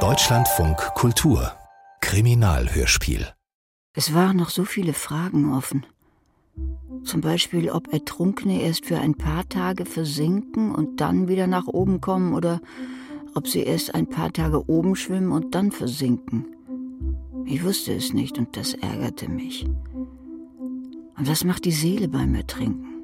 [0.00, 1.50] Deutschlandfunk Kultur
[2.02, 3.26] Kriminalhörspiel
[3.94, 5.86] Es waren noch so viele Fragen offen.
[7.04, 12.02] Zum Beispiel, ob Ertrunkene erst für ein paar Tage versinken und dann wieder nach oben
[12.02, 12.60] kommen oder
[13.34, 16.44] ob sie erst ein paar Tage oben schwimmen und dann versinken.
[17.46, 19.64] Ich wusste es nicht und das ärgerte mich.
[21.16, 22.95] Und was macht die Seele beim Ertrinken?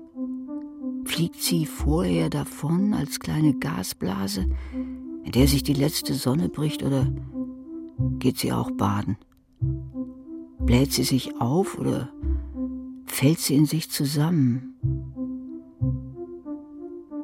[1.05, 4.48] Fliegt sie vorher davon als kleine Gasblase,
[5.25, 7.12] in der sich die letzte Sonne bricht, oder
[8.19, 9.16] geht sie auch baden?
[10.61, 12.11] Bläht sie sich auf oder
[13.06, 14.75] fällt sie in sich zusammen?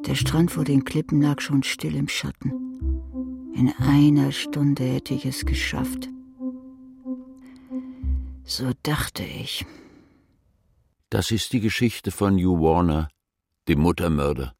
[0.06, 2.52] Der Strand vor den Klippen lag schon still im Schatten.
[3.54, 6.08] In einer Stunde hätte ich es geschafft.
[8.44, 9.66] So dachte ich.
[11.10, 13.08] Das ist die Geschichte von Hugh Warner,
[13.68, 14.54] dem Muttermörder,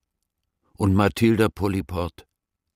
[0.77, 2.27] und Mathilda Polyport,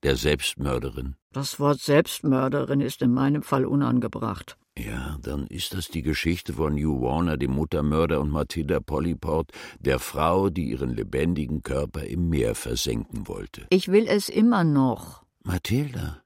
[0.01, 1.15] der Selbstmörderin.
[1.31, 4.57] Das Wort Selbstmörderin ist in meinem Fall unangebracht.
[4.77, 9.99] Ja, dann ist das die Geschichte von Hugh Warner, dem Muttermörder, und Mathilda Polyport, der
[9.99, 13.67] Frau, die ihren lebendigen Körper im Meer versenken wollte.
[13.69, 15.23] Ich will es immer noch.
[15.43, 16.23] Mathilda,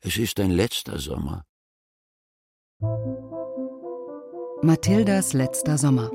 [0.00, 1.44] es ist dein letzter Sommer.
[4.62, 6.10] Mathildas letzter Sommer.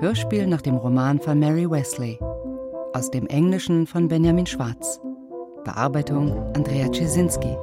[0.00, 2.18] Hörspiel nach dem Roman von Mary Wesley.
[2.94, 4.98] Aus dem Englischen von Benjamin Schwarz.
[5.62, 7.54] Bearbeitung Andrea Czesinski.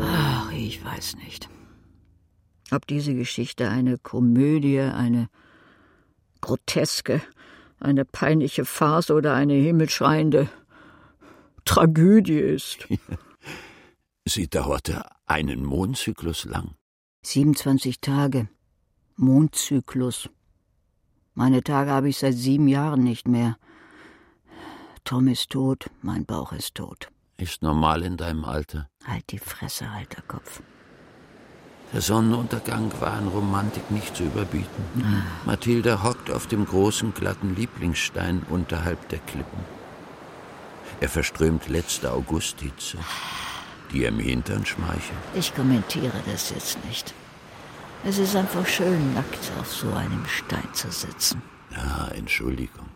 [0.00, 1.48] Ach, ich weiß nicht.
[2.72, 5.28] Ob diese Geschichte eine Komödie, eine
[6.40, 7.22] groteske,
[7.78, 10.48] eine peinliche Farce oder eine himmelschreiende
[11.64, 12.88] Tragödie ist.
[14.24, 16.74] Sie dauerte einen Mondzyklus lang.
[17.22, 18.48] 27 Tage.
[19.14, 20.28] Mondzyklus.
[21.38, 23.58] Meine Tage habe ich seit sieben Jahren nicht mehr.
[25.04, 27.10] Tom ist tot, mein Bauch ist tot.
[27.36, 28.88] Ist normal in deinem Alter.
[29.06, 30.60] Halt die Fresse, alter Kopf.
[31.92, 34.82] Der Sonnenuntergang war an Romantik nicht zu überbieten.
[35.00, 35.22] Ah.
[35.46, 39.60] Mathilda hockt auf dem großen, glatten Lieblingsstein unterhalb der Klippen.
[40.98, 42.98] Er verströmt letzte Augusthitze,
[43.92, 45.22] die er im Hintern schmeichelt.
[45.36, 47.14] Ich kommentiere das jetzt nicht.
[48.04, 51.42] Es ist einfach schön, nackt auf so einem Stein zu sitzen.
[51.70, 52.86] Ja, Entschuldigung.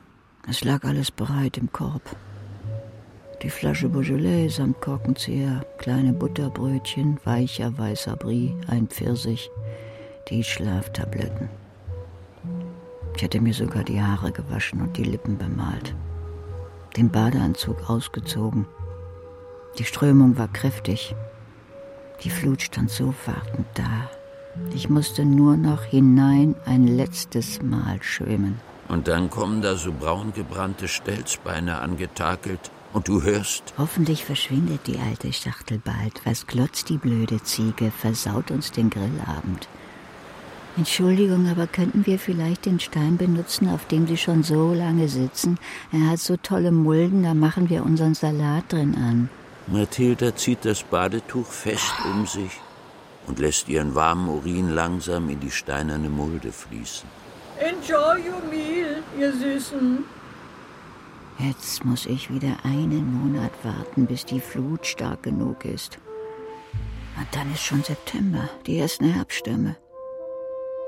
[0.49, 2.03] Es lag alles bereit im Korb.
[3.43, 9.51] Die Flasche Beaujolais samt Korkenzieher, kleine Butterbrötchen, weicher weißer Brie, ein Pfirsich,
[10.29, 11.49] die Schlaftabletten.
[13.17, 15.95] Ich hatte mir sogar die Haare gewaschen und die Lippen bemalt.
[16.97, 18.67] Den Badeanzug ausgezogen.
[19.79, 21.15] Die Strömung war kräftig.
[22.23, 24.09] Die Flut stand so wartend da,
[24.75, 28.61] ich musste nur noch hinein ein letztes Mal schwimmen.
[28.89, 33.73] Und dann kommen da so braun gebrannte Stelzbeine angetakelt und du hörst.
[33.79, 36.21] Hoffentlich verschwindet die alte Schachtel bald.
[36.25, 39.69] Was glotzt die blöde Ziege, versaut uns den Grillabend.
[40.77, 45.59] Entschuldigung, aber könnten wir vielleicht den Stein benutzen, auf dem Sie schon so lange sitzen?
[45.93, 49.29] Er hat so tolle Mulden, da machen wir unseren Salat drin an.
[49.67, 52.51] Mathilda zieht das Badetuch fest um sich
[53.27, 57.09] und lässt ihren warmen Urin langsam in die steinerne Mulde fließen.
[57.59, 60.05] Enjoy your meal, ihr Süßen.
[61.39, 65.99] Jetzt muss ich wieder einen Monat warten, bis die Flut stark genug ist.
[67.17, 69.77] Und dann ist schon September, die ersten Herbststürme.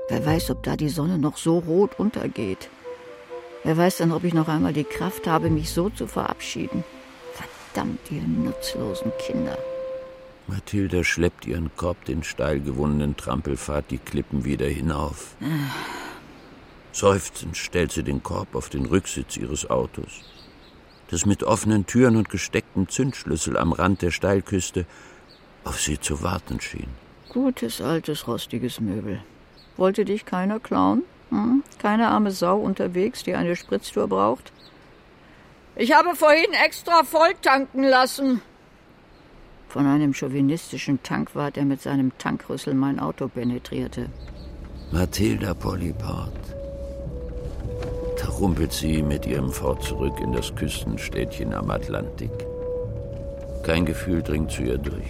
[0.09, 2.69] Wer weiß, ob da die Sonne noch so rot untergeht.
[3.63, 6.83] Wer weiß dann, ob ich noch einmal die Kraft habe, mich so zu verabschieden.
[7.33, 9.57] Verdammt, ihr nutzlosen Kinder.
[10.47, 15.35] Mathilda schleppt ihren Korb den steil gewundenen Trampelpfad die Klippen wieder hinauf.
[16.91, 20.21] Seufzend stellt sie den Korb auf den Rücksitz ihres Autos,
[21.09, 24.85] das mit offenen Türen und gestecktem Zündschlüssel am Rand der Steilküste
[25.63, 26.89] auf sie zu warten schien.
[27.29, 29.21] Gutes, altes, rostiges Möbel.
[29.77, 31.03] Wollte dich keiner klauen?
[31.31, 31.63] Hm?
[31.79, 34.53] Keine arme Sau unterwegs, die eine Spritztour braucht?
[35.75, 38.41] Ich habe vorhin extra voll tanken lassen,
[39.75, 44.05] von einem chauvinistischen Tankwart, der mit seinem Tankrüssel mein Auto penetrierte.
[44.93, 46.31] Mathilda Polyport.
[48.17, 52.31] Da rumpelt sie mit ihrem Ford zurück in das Küstenstädtchen am Atlantik.
[53.63, 55.09] Kein Gefühl dringt zu ihr durch.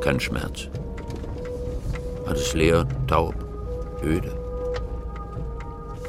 [0.00, 0.66] Kein Schmerz.
[2.26, 3.36] Alles leer, taub,
[4.02, 4.32] öde.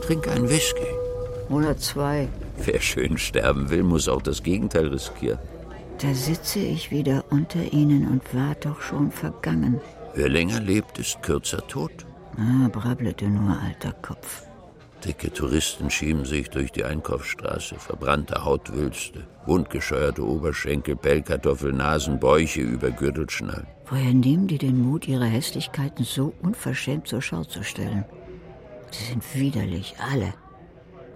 [0.01, 0.91] Trink einen Whisky.
[1.49, 2.27] Oder zwei.
[2.57, 5.37] Wer schön sterben will, muss auch das Gegenteil riskieren.
[5.99, 9.79] Da sitze ich wieder unter ihnen und war doch schon vergangen.
[10.15, 12.05] Wer länger lebt, ist kürzer tot.
[12.37, 14.43] Ah, brablete nur, alter Kopf.
[15.05, 23.67] Dicke Touristen schieben sich durch die Einkaufsstraße, verbrannte Hautwülste, wundgescheuerte Oberschenkel, Pellkartoffelnasen, Bäuche über Gürtelschnallen.
[23.85, 28.05] Woher nehmen die den Mut, ihre Hässlichkeiten so unverschämt zur Schau zu stellen?
[28.91, 30.33] Sie sind widerlich, alle.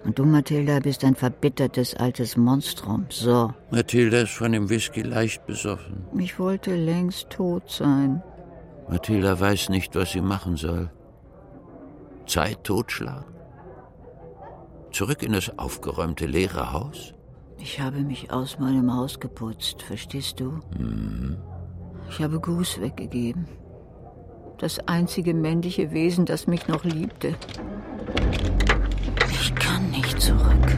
[0.08, 3.04] Und du, Mathilda, bist ein verbittertes altes Monstrum.
[3.10, 3.52] So.
[3.70, 6.06] Mathilda ist von dem Whisky leicht besoffen.
[6.18, 8.22] Ich wollte längst tot sein.
[8.88, 10.90] Mathilda weiß nicht, was sie machen soll.
[12.24, 13.34] Zeit totschlagen?
[14.92, 17.12] Zurück in das aufgeräumte leere Haus?
[17.58, 20.58] Ich habe mich aus meinem Haus geputzt, verstehst du?
[20.78, 21.36] Mhm.
[22.08, 23.46] Ich habe Gruß weggegeben.
[24.56, 27.34] Das einzige männliche Wesen, das mich noch liebte.
[30.28, 30.76] Zurück.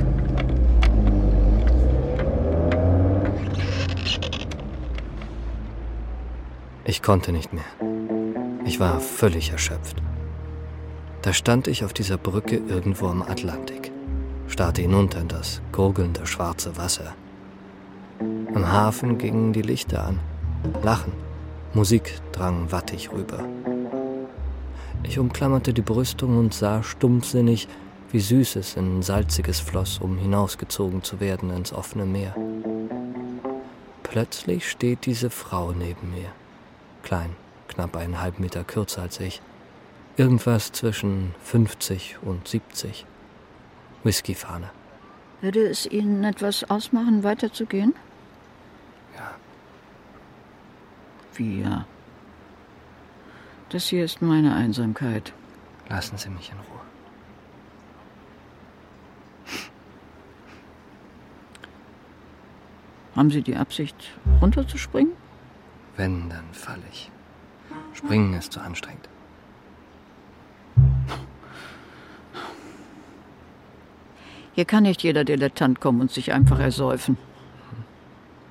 [6.84, 7.64] Ich konnte nicht mehr.
[8.64, 9.96] Ich war völlig erschöpft.
[11.22, 13.90] Da stand ich auf dieser Brücke irgendwo am Atlantik,
[14.46, 17.16] starrte hinunter in das gurgelnde schwarze Wasser.
[18.54, 20.20] Am Hafen gingen die Lichter an.
[20.84, 21.12] Lachen,
[21.74, 23.40] Musik drang wattig rüber.
[25.02, 27.66] Ich umklammerte die Brüstung und sah stumpfsinnig,
[28.12, 32.34] wie süß es in salziges floss, um hinausgezogen zu werden ins offene Meer.
[34.02, 36.30] Plötzlich steht diese Frau neben mir.
[37.02, 37.36] Klein,
[37.68, 39.40] knapp einen halben Meter kürzer als ich.
[40.16, 43.06] Irgendwas zwischen 50 und 70.
[44.02, 44.70] Whiskyfahne.
[45.40, 47.94] Würde es Ihnen etwas ausmachen, weiterzugehen?
[49.16, 49.30] Ja.
[51.34, 51.86] Wie ja?
[53.70, 55.32] Das hier ist meine Einsamkeit.
[55.88, 56.79] Lassen Sie mich in Ruhe.
[63.16, 63.96] Haben Sie die Absicht,
[64.40, 65.12] runterzuspringen?
[65.96, 67.10] Wenn, dann falle ich.
[67.92, 69.08] Springen ist zu anstrengend.
[74.52, 77.16] Hier kann nicht jeder Dilettant kommen und sich einfach ersäufen.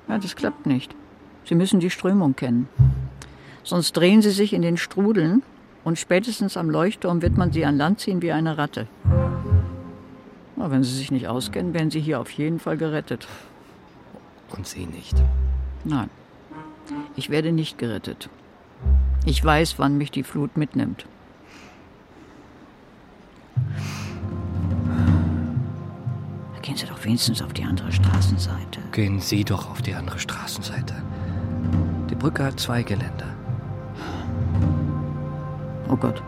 [0.08, 0.94] Ja, das klappt nicht.
[1.44, 2.68] Sie müssen die Strömung kennen.
[3.62, 5.42] Sonst drehen sie sich in den Strudeln
[5.84, 8.86] und spätestens am Leuchtturm wird man sie an Land ziehen wie eine Ratte.
[10.56, 13.26] Aber wenn sie sich nicht auskennen, werden sie hier auf jeden Fall gerettet.
[14.56, 15.14] Und Sie nicht.
[15.84, 16.10] Nein,
[17.16, 18.28] ich werde nicht gerettet.
[19.24, 21.06] Ich weiß, wann mich die Flut mitnimmt.
[26.62, 28.80] Gehen Sie doch wenigstens auf die andere Straßenseite.
[28.92, 30.94] Gehen Sie doch auf die andere Straßenseite.
[32.08, 33.34] Die Brücke hat zwei Geländer.
[35.88, 36.22] Oh Gott.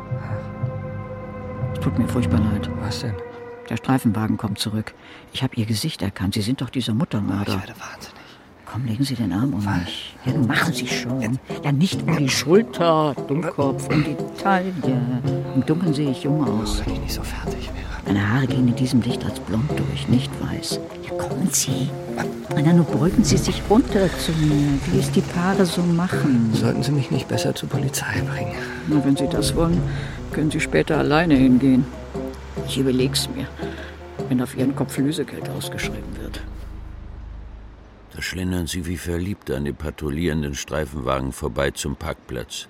[1.75, 2.69] Es tut mir furchtbar leid.
[2.81, 3.15] Was denn?
[3.69, 4.95] Der Streifenwagen kommt zurück.
[5.33, 6.35] Ich habe Ihr Gesicht erkannt.
[6.35, 7.53] Sie sind doch dieser Ich Muttermörder.
[7.61, 8.12] werde wahnsinnig.
[8.73, 10.17] Komm, legen Sie den Arm um mich.
[10.25, 11.39] Ja, nun machen Sie schon.
[11.63, 14.73] Ja, nicht um die Schulter, Dummkopf, um die Taille.
[15.55, 16.81] Im Dunkeln sehe ich jung aus.
[16.87, 17.83] Wenn ich nicht so fertig wäre.
[18.07, 20.81] Meine Haare gehen in diesem Licht als blond durch, nicht weiß.
[21.05, 21.91] Ja, kommen Sie.
[22.55, 26.51] Na, nun beugen Sie sich runter zu mir, wie es die Paare so machen.
[26.55, 28.55] Sollten Sie mich nicht besser zur Polizei bringen?
[28.89, 29.83] Na, wenn Sie das wollen,
[30.33, 31.85] können Sie später alleine hingehen.
[32.67, 33.47] Ich überleg's mir,
[34.31, 36.42] wenn auf Ihren Kopf Lösegeld ausgeschrieben wird.
[38.23, 42.69] Schlendern sie wie Verliebte an dem patrouillierenden Streifenwagen vorbei zum Parkplatz.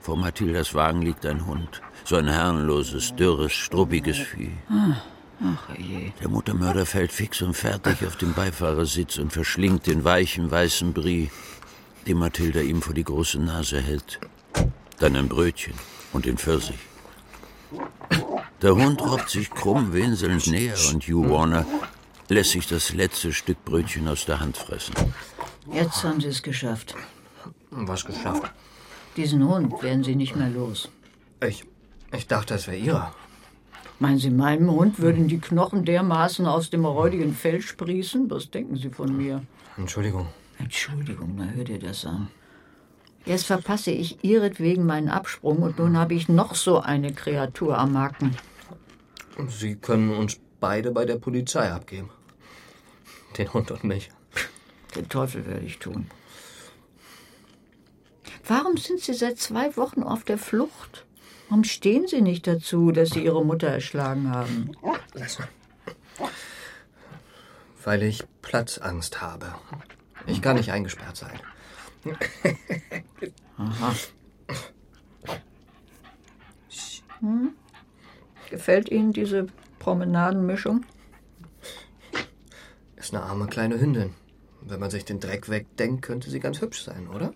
[0.00, 1.80] Vor Mathildas Wagen liegt ein Hund.
[2.04, 4.52] So ein herrenloses, dürres, struppiges Vieh.
[5.42, 6.12] Ach je.
[6.20, 11.30] Der Muttermörder fällt fix und fertig auf den Beifahrersitz und verschlingt den weichen, weißen Brie,
[12.06, 14.20] den Mathilda ihm vor die große Nase hält.
[14.98, 15.74] Dann ein Brötchen
[16.12, 16.78] und den Pfirsich.
[18.62, 21.66] Der Hund robbt sich krumm winselnd näher und Hugh Warner
[22.28, 24.94] lässt sich das letzte Stück Brötchen aus der Hand fressen.
[25.72, 26.94] Jetzt haben Sie es geschafft.
[27.70, 28.52] Was geschafft?
[29.16, 30.88] Diesen Hund werden Sie nicht mehr los.
[31.46, 31.64] Ich,
[32.12, 33.14] ich dachte, es wäre Ihrer.
[33.98, 38.30] Meinen Sie, meinem Hund würden die Knochen dermaßen aus dem räudigen Fell sprießen?
[38.30, 39.42] Was denken Sie von mir?
[39.76, 40.28] Entschuldigung.
[40.58, 42.28] Entschuldigung, na hör dir das an.
[43.24, 47.98] Erst verpasse ich ihretwegen meinen Absprung und nun habe ich noch so eine Kreatur am
[47.98, 48.36] Haken.
[49.48, 52.10] Sie können uns beide bei der Polizei abgeben.
[53.36, 54.10] Den Hund und mich.
[54.94, 56.10] Den Teufel werde ich tun.
[58.46, 61.04] Warum sind Sie seit zwei Wochen auf der Flucht?
[61.48, 64.72] Warum stehen Sie nicht dazu, dass Sie Ihre Mutter erschlagen haben?
[67.84, 69.54] Weil ich Platzangst habe.
[70.26, 71.38] Ich kann nicht eingesperrt sein.
[78.50, 79.46] Gefällt Ihnen diese
[79.86, 80.84] Promenadenmischung?
[82.96, 84.14] Ist eine arme kleine Hündin.
[84.62, 87.32] Wenn man sich den Dreck wegdenkt, könnte sie ganz hübsch sein, oder?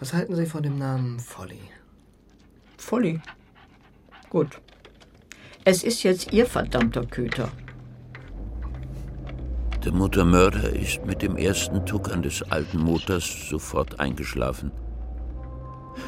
[0.00, 1.60] Was halten Sie von dem Namen Folly?
[2.78, 3.20] Folly.
[4.30, 4.62] Gut.
[5.66, 7.50] Es ist jetzt Ihr verdammter Köter.
[9.84, 14.72] Der Motormörder ist mit dem ersten Tuckern des alten Motors sofort eingeschlafen.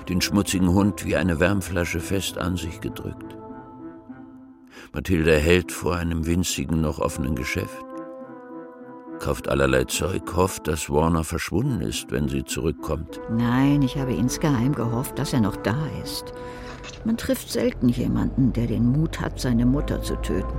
[0.09, 3.37] Den schmutzigen Hund wie eine Wärmflasche fest an sich gedrückt.
[4.93, 7.85] Mathilda hält vor einem winzigen, noch offenen Geschäft.
[9.21, 13.21] Kauft allerlei Zeug, hofft, dass Warner verschwunden ist, wenn sie zurückkommt.
[13.31, 16.33] Nein, ich habe insgeheim gehofft, dass er noch da ist.
[17.05, 20.59] Man trifft selten jemanden, der den Mut hat, seine Mutter zu töten.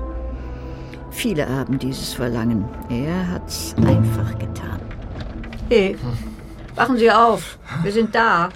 [1.09, 2.63] Viele haben dieses Verlangen.
[2.89, 4.79] Er hat's einfach getan.
[5.67, 5.97] Hey,
[6.75, 7.59] wachen Sie auf.
[7.83, 8.49] Wir sind da.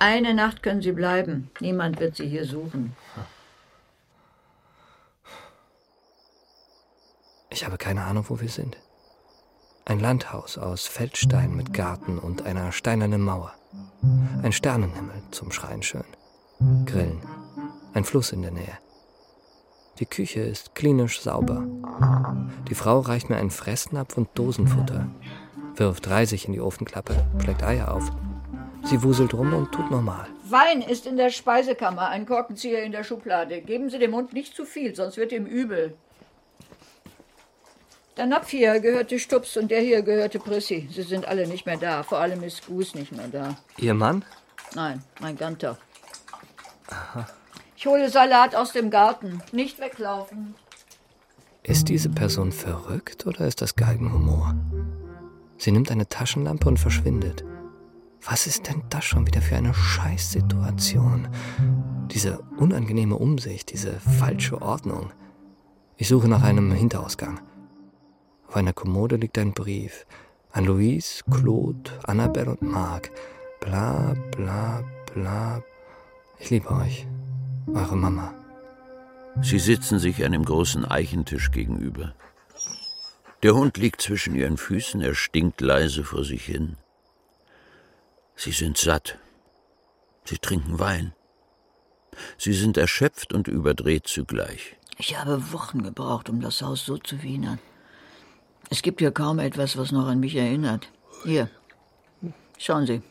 [0.00, 1.48] Eine Nacht können Sie bleiben.
[1.60, 2.94] Niemand wird Sie hier suchen.
[7.56, 8.76] Ich habe keine Ahnung, wo wir sind.
[9.86, 13.54] Ein Landhaus aus Feldstein mit Garten und einer steinernen Mauer.
[14.42, 16.04] Ein Sternenhimmel zum Schreien schön.
[16.84, 17.22] Grillen.
[17.94, 18.76] Ein Fluss in der Nähe.
[20.00, 21.66] Die Küche ist klinisch sauber.
[22.68, 25.08] Die Frau reicht mir einen Fressnapf und Dosenfutter,
[25.76, 28.12] wirft Reisig in die Ofenklappe, schlägt Eier auf.
[28.84, 30.26] Sie wuselt rum und tut normal.
[30.44, 33.62] Wein ist in der Speisekammer, ein Korkenzieher in der Schublade.
[33.62, 35.96] Geben Sie dem Hund nicht zu viel, sonst wird ihm übel.
[38.16, 40.88] Der Napf hier gehörte Stups und der hier gehörte Prissy.
[40.90, 42.02] Sie sind alle nicht mehr da.
[42.02, 43.56] Vor allem ist Goose nicht mehr da.
[43.76, 44.24] Ihr Mann?
[44.74, 45.76] Nein, mein Ganter.
[46.88, 47.26] Aha.
[47.76, 49.42] Ich hole Salat aus dem Garten.
[49.52, 50.54] Nicht weglaufen.
[51.62, 54.54] Ist diese Person verrückt oder ist das Geigenhumor?
[55.58, 57.44] Sie nimmt eine Taschenlampe und verschwindet.
[58.24, 61.28] Was ist denn das schon wieder für eine Scheißsituation?
[62.10, 65.12] Diese unangenehme Umsicht, diese falsche Ordnung.
[65.96, 67.40] Ich suche nach einem Hinterausgang.
[68.56, 70.06] Auf einer Kommode liegt ein Brief.
[70.50, 73.10] An Louise, Claude, Annabelle und Marc.
[73.60, 74.82] Bla, bla,
[75.12, 75.62] bla.
[76.38, 77.06] Ich liebe euch.
[77.66, 78.32] Eure Mama.
[79.42, 82.14] Sie sitzen sich einem großen Eichentisch gegenüber.
[83.42, 86.78] Der Hund liegt zwischen ihren Füßen, er stinkt leise vor sich hin.
[88.36, 89.18] Sie sind satt.
[90.24, 91.12] Sie trinken Wein.
[92.38, 94.78] Sie sind erschöpft und überdreht zugleich.
[94.96, 97.58] Ich habe Wochen gebraucht, um das Haus so zu wienern.
[98.70, 100.88] Es gibt hier kaum etwas, was noch an mich erinnert.
[101.24, 101.48] Hier,
[102.58, 103.02] schauen Sie.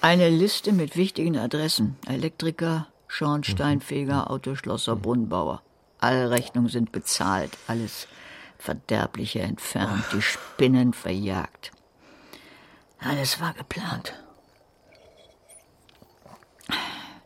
[0.00, 1.96] Eine Liste mit wichtigen Adressen.
[2.06, 5.62] Elektriker, Schornsteinfeger, Autoschlosser, Brunnenbauer.
[5.98, 8.06] Alle Rechnungen sind bezahlt, alles
[8.58, 11.72] Verderbliche entfernt, die Spinnen verjagt.
[13.00, 14.14] Alles war geplant.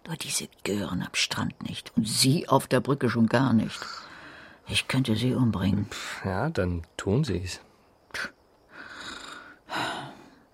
[0.06, 3.78] Nur diese Gören am Strand nicht und Sie auf der Brücke schon gar nicht.
[4.72, 5.86] Ich könnte Sie umbringen.
[6.24, 7.60] Ja, dann tun Sie's.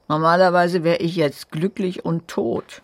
[0.08, 2.82] Normalerweise wäre ich jetzt glücklich und tot.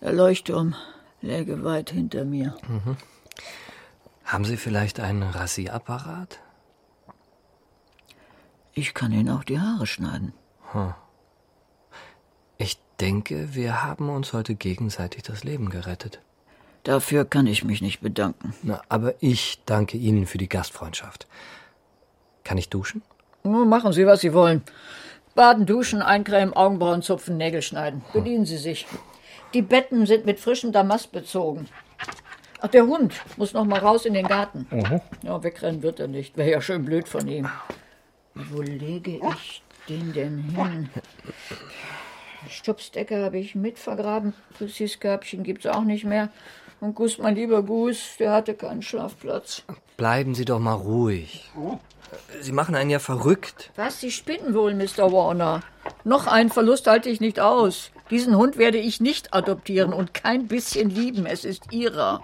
[0.00, 0.76] Der Leuchtturm
[1.20, 2.54] läge weit hinter mir.
[2.68, 2.96] Mhm.
[4.24, 6.38] Haben Sie vielleicht einen Rasierapparat?
[8.72, 10.32] Ich kann Ihnen auch die Haare schneiden.
[10.70, 10.94] Hm.
[12.56, 16.20] Ich denke, wir haben uns heute gegenseitig das Leben gerettet.
[16.86, 18.54] Dafür kann ich mich nicht bedanken.
[18.62, 21.26] Na, aber ich danke Ihnen für die Gastfreundschaft.
[22.44, 23.02] Kann ich duschen?
[23.42, 24.62] Machen Sie, was Sie wollen.
[25.34, 28.04] Baden, duschen, eincremen, Augenbrauen zupfen, Nägel schneiden.
[28.12, 28.86] Bedienen Sie sich.
[29.52, 31.66] Die Betten sind mit frischem Damast bezogen.
[32.60, 34.68] Ach, der Hund muss noch mal raus in den Garten.
[34.70, 35.00] Mhm.
[35.22, 36.36] Ja, wegrennen wird er nicht.
[36.36, 37.48] Wäre ja schön blöd von ihm.
[38.36, 40.88] Wo lege ich den denn hin?
[42.48, 44.34] Stupsdecke habe ich mit vergraben.
[44.56, 46.30] Pussys Körbchen gibt's auch nicht mehr.
[46.80, 49.62] Und Gus, mein lieber Gus, der hatte keinen Schlafplatz.
[49.96, 51.50] Bleiben Sie doch mal ruhig.
[52.40, 53.70] Sie machen einen ja verrückt.
[53.76, 54.00] Was?
[54.00, 55.10] Sie spinnen wohl, Mr.
[55.10, 55.62] Warner.
[56.04, 57.90] Noch einen Verlust halte ich nicht aus.
[58.10, 61.26] Diesen Hund werde ich nicht adoptieren und kein bisschen lieben.
[61.26, 62.22] Es ist ihrer.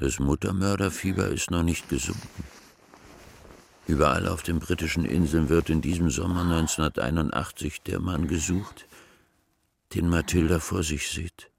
[0.00, 2.51] Das Muttermörderfieber ist noch nicht gesunken.
[3.92, 8.86] Überall auf den britischen Inseln wird in diesem Sommer 1981 der Mann gesucht,
[9.92, 11.50] den Mathilda vor sich sieht.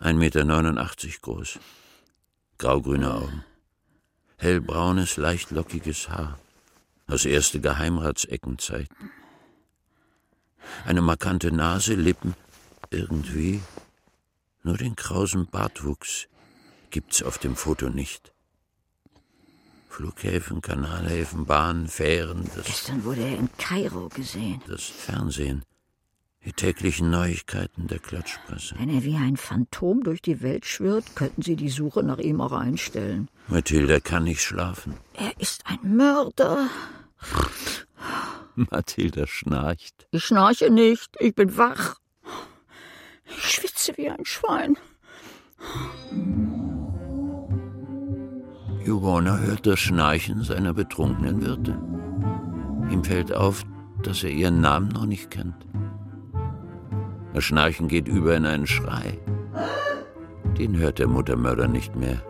[0.00, 1.58] 1,89 Meter groß,
[2.56, 3.44] graugrüne Augen,
[4.36, 6.38] hellbraunes, leichtlockiges Haar,
[7.08, 9.10] aus erste Geheimratsecken-Zeiten.
[10.84, 12.36] Eine markante Nase, Lippen,
[12.90, 13.60] irgendwie.
[14.62, 16.28] Nur den krausen Bartwuchs
[16.90, 18.31] gibt's auf dem Foto nicht.
[19.92, 22.48] Flughäfen, Kanalhäfen, Bahnen, Fähren.
[22.56, 24.62] Das, Gestern wurde er in Kairo gesehen.
[24.66, 25.64] Das Fernsehen.
[26.46, 28.74] Die täglichen Neuigkeiten der Klatschpresse.
[28.78, 32.40] Wenn er wie ein Phantom durch die Welt schwirrt, könnten Sie die Suche nach ihm
[32.40, 33.28] auch einstellen.
[33.48, 34.94] Mathilda kann nicht schlafen.
[35.12, 36.68] Er ist ein Mörder.
[38.54, 40.08] Mathilda schnarcht.
[40.10, 41.96] Ich schnarche nicht, ich bin wach.
[43.26, 44.78] Ich schwitze wie ein Schwein.
[48.84, 51.80] Jugona hört das Schnarchen seiner betrunkenen Wirte.
[52.90, 53.62] Ihm fällt auf,
[54.02, 55.66] dass er ihren Namen noch nicht kennt.
[57.32, 59.18] Das Schnarchen geht über in einen Schrei.
[60.58, 62.22] Den hört der Muttermörder nicht mehr.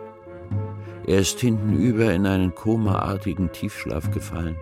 [1.05, 4.55] Er ist hintenüber in einen komaartigen Tiefschlaf gefallen.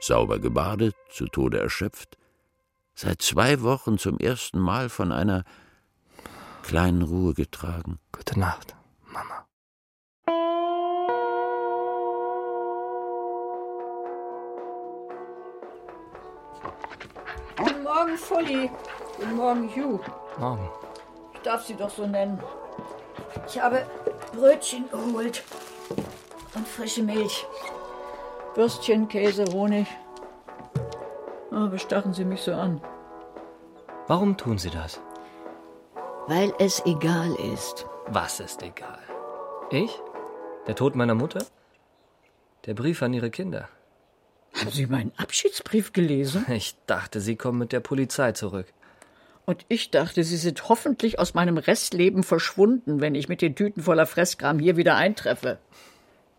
[0.00, 2.16] Sauber gebadet, zu Tode erschöpft,
[2.94, 5.44] seit zwei Wochen zum ersten Mal von einer
[6.62, 7.98] kleinen Ruhe getragen.
[8.12, 8.74] Gute Nacht,
[17.56, 18.70] Guten Morgen, Fully.
[19.16, 20.00] Guten Morgen, Hugh.
[20.38, 20.68] Morgen.
[21.34, 22.38] Ich darf Sie doch so nennen.
[23.46, 23.86] Ich habe
[24.32, 25.42] Brötchen geholt
[26.54, 27.46] und frische Milch.
[28.54, 29.86] Würstchen, Käse, Honig.
[31.52, 32.80] Oh, bestachen Sie mich so an.
[34.06, 35.00] Warum tun Sie das?
[36.26, 37.86] Weil es egal ist.
[38.06, 38.98] Was ist egal?
[39.70, 40.00] Ich?
[40.66, 41.44] Der Tod meiner Mutter?
[42.66, 43.68] Der Brief an Ihre Kinder?
[44.54, 46.44] Haben Sie meinen Abschiedsbrief gelesen?
[46.48, 48.66] Ich dachte, Sie kommen mit der Polizei zurück.
[49.46, 53.82] Und ich dachte, Sie sind hoffentlich aus meinem Restleben verschwunden, wenn ich mit den Tüten
[53.82, 55.58] voller Fresskram hier wieder eintreffe.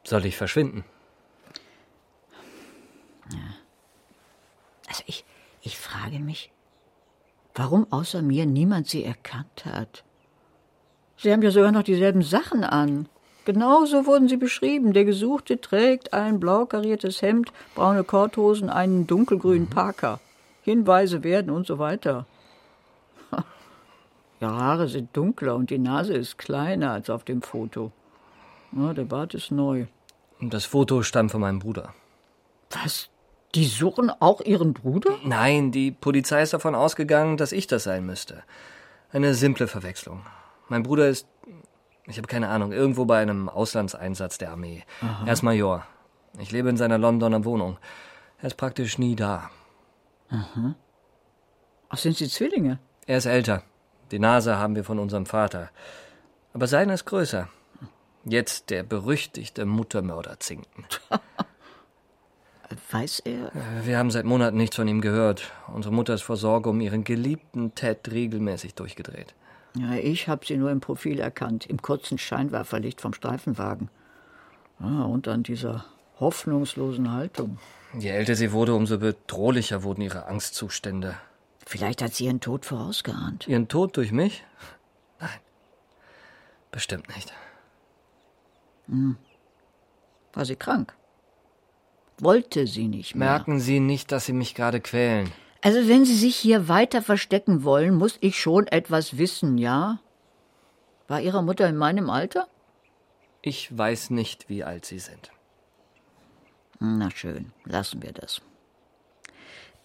[0.03, 0.83] Soll ich verschwinden?
[4.87, 5.25] Also ich,
[5.61, 6.51] ich frage mich,
[7.55, 10.03] warum außer mir niemand sie erkannt hat.
[11.17, 13.07] Sie haben ja sogar noch dieselben Sachen an.
[13.45, 14.93] Genauso wurden sie beschrieben.
[14.93, 20.19] Der Gesuchte trägt ein blau kariertes Hemd, braune Korthosen, einen dunkelgrünen Parker.
[20.61, 22.27] Hinweise werden und so weiter.
[24.39, 27.91] Ihre Haare sind dunkler und die Nase ist kleiner als auf dem Foto.
[28.73, 29.87] Ja, der Bart ist neu.
[30.39, 31.93] Und das Foto stammt von meinem Bruder.
[32.69, 33.09] Was?
[33.55, 35.17] Die suchen auch ihren Bruder?
[35.23, 38.43] Nein, die Polizei ist davon ausgegangen, dass ich das sein müsste.
[39.11, 40.21] Eine simple Verwechslung.
[40.69, 41.27] Mein Bruder ist,
[42.07, 44.83] ich habe keine Ahnung, irgendwo bei einem Auslandseinsatz der Armee.
[45.25, 45.85] Er ist Major.
[46.39, 47.77] Ich lebe in seiner Londoner Wohnung.
[48.39, 49.49] Er ist praktisch nie da.
[51.89, 52.79] Ach, sind sie Zwillinge?
[53.05, 53.63] Er ist älter.
[54.11, 55.69] Die Nase haben wir von unserem Vater.
[56.53, 57.47] Aber seine ist größer.
[58.23, 60.85] Jetzt der berüchtigte Muttermörder Zinken.
[62.91, 63.51] Weiß er?
[63.83, 65.51] Wir haben seit Monaten nichts von ihm gehört.
[65.67, 69.35] Unsere Mutter ist vor Sorge um ihren geliebten Ted regelmäßig durchgedreht.
[69.75, 73.89] Ja, ich habe sie nur im Profil erkannt, im kurzen Scheinwerferlicht vom Streifenwagen.
[74.79, 75.85] Ah, und an dieser
[76.19, 77.57] hoffnungslosen Haltung.
[77.97, 81.15] Je älter sie wurde, umso bedrohlicher wurden ihre Angstzustände.
[81.65, 83.47] Vielleicht hat sie ihren Tod vorausgeahnt.
[83.47, 84.43] Ihren Tod durch mich?
[85.19, 85.29] Nein.
[86.71, 87.33] Bestimmt nicht.
[90.33, 90.93] War sie krank?
[92.19, 93.29] Wollte sie nicht mehr.
[93.29, 95.31] Merken Sie nicht, dass Sie mich gerade quälen?
[95.61, 99.99] Also wenn Sie sich hier weiter verstecken wollen, muss ich schon etwas wissen, ja?
[101.07, 102.47] War Ihre Mutter in meinem Alter?
[103.43, 105.31] Ich weiß nicht, wie alt Sie sind.
[106.79, 108.41] Na schön, lassen wir das.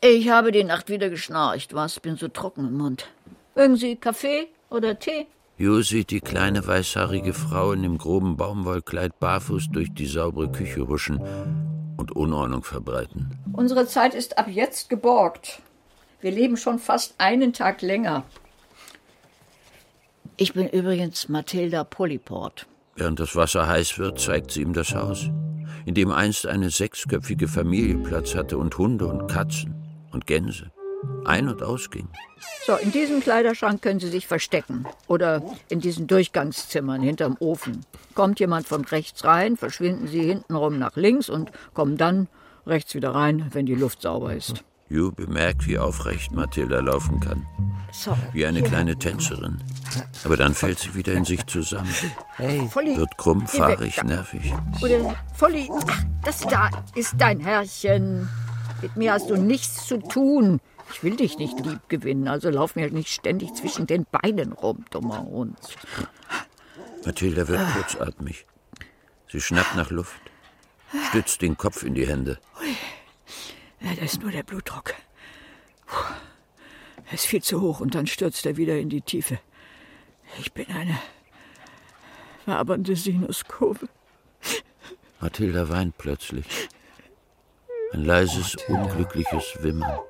[0.01, 2.01] Ich habe die Nacht wieder geschnarcht, was?
[2.01, 3.09] Bin so trocken im Mund.
[3.55, 5.27] Mögen Sie Kaffee oder Tee?
[5.59, 10.87] Jo sieht die kleine weißhaarige Frau in dem groben Baumwollkleid barfuß durch die saubere Küche
[10.87, 11.19] huschen
[11.97, 13.39] und Unordnung verbreiten.
[13.55, 15.63] Unsere Zeit ist ab jetzt geborgt.
[16.21, 18.25] Wir leben schon fast einen Tag länger.
[20.37, 22.67] Ich bin übrigens Mathilda Polyport.
[22.95, 25.31] Während das Wasser heiß wird, zeigt sie ihm das Haus,
[25.85, 29.75] in dem einst eine sechsköpfige Familie Platz hatte und Hunde und Katzen
[30.13, 30.73] und Gänse
[31.25, 32.09] ein- und ausging.
[32.67, 34.87] So, in diesem Kleiderschrank können Sie sich verstecken.
[35.07, 37.85] Oder in diesen Durchgangszimmern hinterm Ofen.
[38.15, 42.29] Kommt jemand von rechts rein, verschwinden Sie hintenrum nach links und kommen dann
[42.67, 44.65] rechts wieder rein, wenn die Luft sauber ist.
[44.89, 47.45] Ju bemerkt, wie aufrecht Mathilda laufen kann,
[48.33, 49.61] wie eine kleine Tänzerin.
[50.25, 51.93] Aber dann fällt sie wieder in sich zusammen,
[52.39, 54.53] wird krumm, fahrig, nervig.
[54.81, 55.69] oder Volli,
[56.25, 58.29] das da ist dein Herrchen.
[58.81, 60.61] Mit mir hast du nichts zu tun.
[60.93, 64.53] Ich will dich nicht lieb gewinnen, also lauf mir halt nicht ständig zwischen den Beinen
[64.53, 65.59] rum, dummer Hund.
[67.05, 68.47] Mathilda wird kurzatmig.
[69.29, 70.21] Sie schnappt nach Luft,
[71.09, 72.39] stützt den Kopf in die Hände.
[73.81, 74.95] Ja, das ist nur der Blutdruck.
[75.87, 76.15] Puh.
[77.07, 79.39] Er ist viel zu hoch und dann stürzt er wieder in die Tiefe.
[80.41, 80.99] Ich bin eine
[82.47, 83.89] wabernde Sinuskurve.
[85.21, 86.69] Mathilda weint plötzlich.
[87.93, 90.01] Ein leises, unglückliches Wimmern.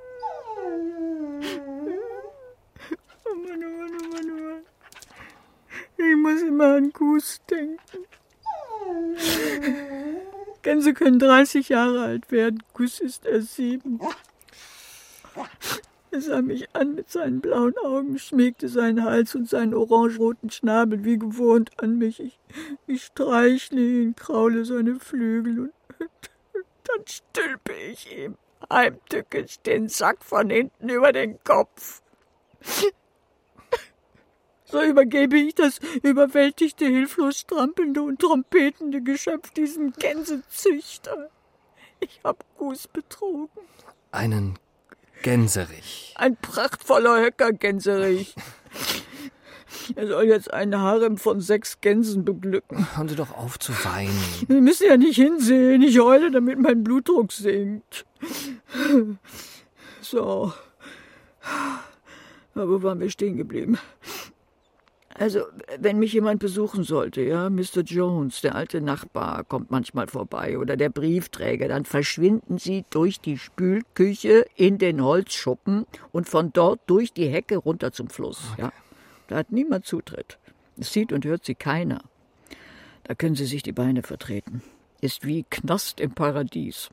[3.25, 4.63] Oh Mann, oh Mann, oh Mann, oh Mann.
[5.99, 8.07] Ich muss immer an Gus denken.
[10.67, 12.61] Gänse können 30 Jahre alt werden.
[12.75, 14.01] Gus ist erst sieben.
[16.11, 21.05] Er sah mich an mit seinen blauen Augen, schmiegte seinen Hals und seinen orangeroten Schnabel
[21.05, 22.19] wie gewohnt an mich.
[22.19, 22.41] Ich,
[22.89, 28.37] ich streichle ihn, kraule seine Flügel und dann stülpe ich ihm
[28.69, 32.03] heimtückisch den Sack von hinten über den Kopf.
[34.77, 41.31] So übergebe ich das überwältigte, hilflos strampelnde und trompetende Geschöpf diesem Gänsezüchter.
[41.99, 43.49] Ich hab Gus betrogen.
[44.13, 44.59] Einen
[45.23, 46.13] Gänserich.
[46.17, 48.35] Ein prachtvoller Höckergänserich.
[49.95, 52.87] Er soll jetzt einen Harem von sechs Gänsen beglücken.
[52.95, 54.13] Hören Sie doch auf zu weinen.
[54.47, 55.81] Sie müssen ja nicht hinsehen.
[55.81, 58.05] Ich heule, damit mein Blutdruck sinkt.
[60.03, 60.53] So.
[62.55, 63.79] Aber wo waren wir stehen geblieben?
[65.19, 65.41] Also,
[65.79, 67.81] wenn mich jemand besuchen sollte, ja, Mr.
[67.85, 73.39] Jones, der alte Nachbar, kommt manchmal vorbei, oder der Briefträger, dann verschwinden sie durch die
[73.39, 78.73] Spülküche in den Holzschuppen und von dort durch die Hecke runter zum Fluss, ja.
[79.29, 80.39] Da hat niemand Zutritt.
[80.77, 82.03] Es sieht und hört sie keiner.
[83.05, 84.63] Da können sie sich die Beine vertreten.
[85.01, 86.91] Ist wie Knast im Paradies.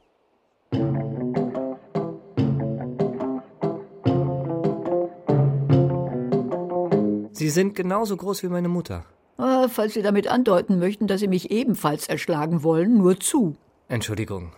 [7.43, 9.03] Sie sind genauso groß wie meine Mutter.
[9.35, 13.57] Ah, falls Sie damit andeuten möchten, dass Sie mich ebenfalls erschlagen wollen, nur zu.
[13.89, 14.53] Entschuldigung,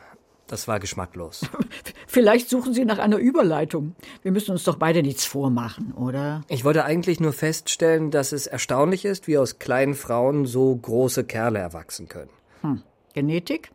[0.46, 1.50] das war geschmacklos.
[2.08, 3.96] Vielleicht suchen Sie nach einer Überleitung.
[4.22, 6.42] Wir müssen uns doch beide nichts vormachen, oder?
[6.48, 11.24] Ich wollte eigentlich nur feststellen, dass es erstaunlich ist, wie aus kleinen Frauen so große
[11.24, 12.30] Kerle erwachsen können.
[12.62, 12.84] Hm.
[13.16, 13.72] Genetik?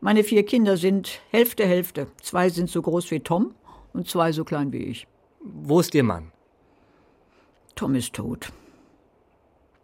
[0.00, 2.08] Meine vier Kinder sind Hälfte Hälfte.
[2.20, 3.54] Zwei sind so groß wie Tom
[3.92, 5.06] und zwei so klein wie ich.
[5.38, 6.31] Wo ist Ihr Mann?
[7.74, 8.52] Tom ist tot.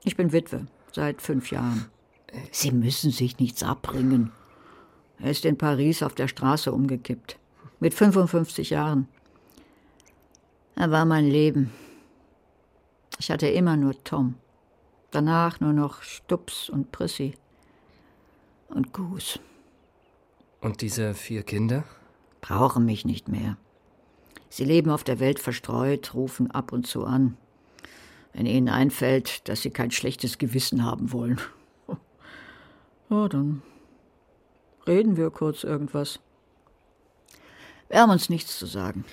[0.05, 1.87] Ich bin Witwe seit fünf Jahren.
[2.51, 4.33] Sie müssen sich nichts abbringen.
[5.19, 7.39] Er ist in Paris auf der Straße umgekippt.
[7.81, 9.09] Mit 55 Jahren.
[10.77, 11.73] Er war mein Leben.
[13.19, 14.35] Ich hatte immer nur Tom.
[15.11, 17.35] Danach nur noch Stups und Prissy.
[18.69, 19.41] Und Gus.
[20.61, 21.85] Und diese vier Kinder?
[22.41, 23.57] Brauchen mich nicht mehr.
[24.51, 27.37] Sie leben auf der Welt verstreut, rufen ab und zu an
[28.39, 31.41] wenn Ihnen einfällt, dass Sie kein schlechtes Gewissen haben wollen.
[33.11, 33.63] Ja, dann
[34.87, 36.21] reden wir kurz irgendwas.
[37.89, 39.07] Wir haben uns nichts zu sagen.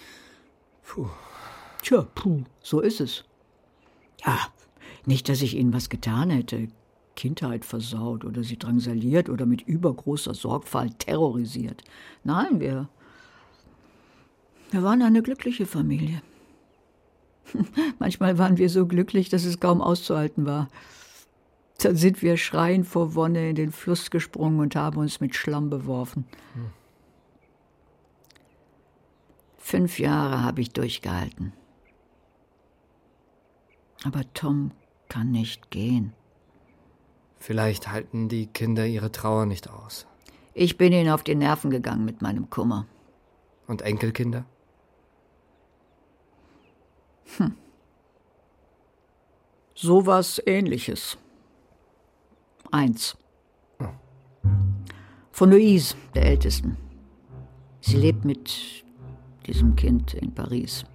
[0.83, 1.07] Puh.
[1.81, 3.23] Tja, puh, so ist es.
[4.25, 4.37] Ja,
[5.05, 6.67] nicht, dass ich Ihnen was getan hätte,
[7.15, 11.85] Kindheit versaut oder sie drangsaliert oder mit übergroßer Sorgfalt terrorisiert.
[12.25, 12.89] Nein, wir,
[14.71, 16.21] wir waren eine glückliche Familie.
[17.99, 20.67] Manchmal waren wir so glücklich, dass es kaum auszuhalten war.
[21.79, 25.69] Dann sind wir schreiend vor Wonne in den Fluss gesprungen und haben uns mit Schlamm
[25.69, 26.25] beworfen.
[26.53, 26.69] Hm.
[29.57, 31.51] Fünf Jahre habe ich durchgehalten.
[34.03, 34.71] Aber Tom
[35.09, 36.13] kann nicht gehen.
[37.39, 40.07] Vielleicht halten die Kinder ihre Trauer nicht aus.
[40.53, 42.85] Ich bin ihnen auf die Nerven gegangen mit meinem Kummer.
[43.67, 44.45] Und Enkelkinder?
[47.37, 47.53] Hm.
[49.73, 51.17] Sowas ähnliches.
[52.71, 53.17] Eins.
[55.31, 56.77] Von Louise, der Ältesten.
[57.81, 58.83] Sie lebt mit
[59.45, 60.85] diesem Kind in Paris.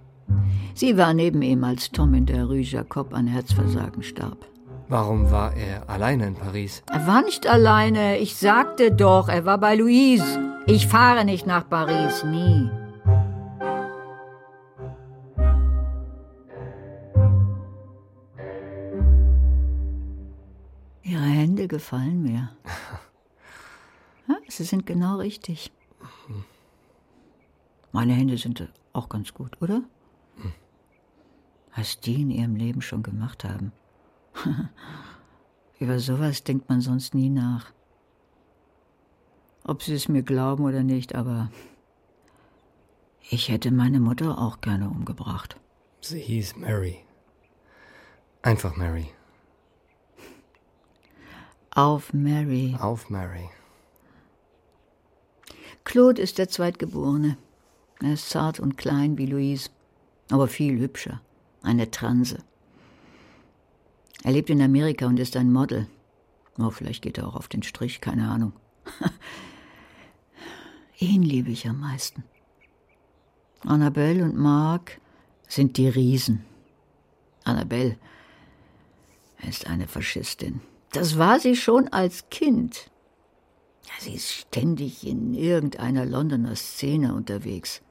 [0.73, 4.45] Sie war neben ihm, als Tom in der Rue Jacob an Herzversagen starb.
[4.87, 6.83] Warum war er alleine in Paris?
[6.91, 8.17] Er war nicht alleine.
[8.17, 10.39] Ich sagte doch, er war bei Louise.
[10.65, 12.69] Ich fahre nicht nach Paris, nie.
[21.71, 22.49] Gefallen mir.
[24.27, 25.71] Ja, sie sind genau richtig.
[27.93, 29.81] Meine Hände sind auch ganz gut, oder?
[31.73, 33.71] Was die in ihrem Leben schon gemacht haben.
[35.79, 37.71] Über sowas denkt man sonst nie nach.
[39.63, 41.49] Ob sie es mir glauben oder nicht, aber
[43.29, 45.55] ich hätte meine Mutter auch gerne umgebracht.
[46.01, 46.97] Sie hieß Mary.
[48.41, 49.07] Einfach Mary.
[51.73, 52.75] Auf Mary.
[52.77, 53.49] Auf Mary.
[55.85, 57.37] Claude ist der Zweitgeborene.
[58.01, 59.69] Er ist zart und klein wie Louise,
[60.29, 61.21] aber viel hübscher.
[61.61, 62.39] Eine Transe.
[64.23, 65.87] Er lebt in Amerika und ist ein Model.
[66.57, 68.51] Oh, vielleicht geht er auch auf den Strich, keine Ahnung.
[70.99, 72.25] Ihn liebe ich am meisten.
[73.61, 74.99] Annabelle und Mark
[75.47, 76.43] sind die Riesen.
[77.45, 77.97] Annabelle
[79.47, 80.59] ist eine Faschistin.
[80.91, 82.91] Das war sie schon als Kind.
[83.99, 87.81] Sie ist ständig in irgendeiner Londoner Szene unterwegs.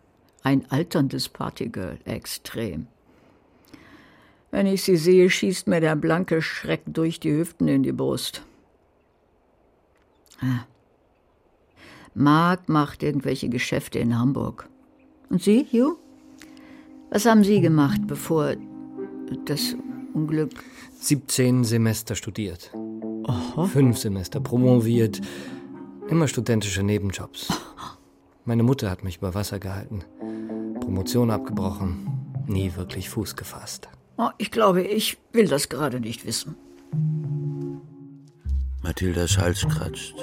[0.42, 2.86] Ein alterndes Partygirl, extrem.
[4.50, 8.42] Wenn ich sie sehe, schießt mir der blanke Schreck durch die Hüften in die Brust.
[10.40, 10.64] Ah.
[12.14, 14.68] Mark macht irgendwelche Geschäfte in Hamburg.
[15.28, 15.96] Und Sie, Hugh?
[17.10, 18.56] Was haben Sie gemacht, bevor
[19.44, 19.76] das
[20.12, 20.50] Unglück.
[21.02, 22.70] 17 Semester studiert.
[23.24, 23.64] Aha.
[23.64, 25.20] Fünf Semester promoviert.
[26.08, 27.48] Immer studentische Nebenjobs.
[28.44, 30.04] Meine Mutter hat mich über Wasser gehalten.
[30.80, 32.06] Promotion abgebrochen.
[32.46, 33.88] Nie wirklich Fuß gefasst.
[34.18, 36.54] Oh, ich glaube, ich will das gerade nicht wissen.
[38.82, 40.14] Mathildas Hals kratzt.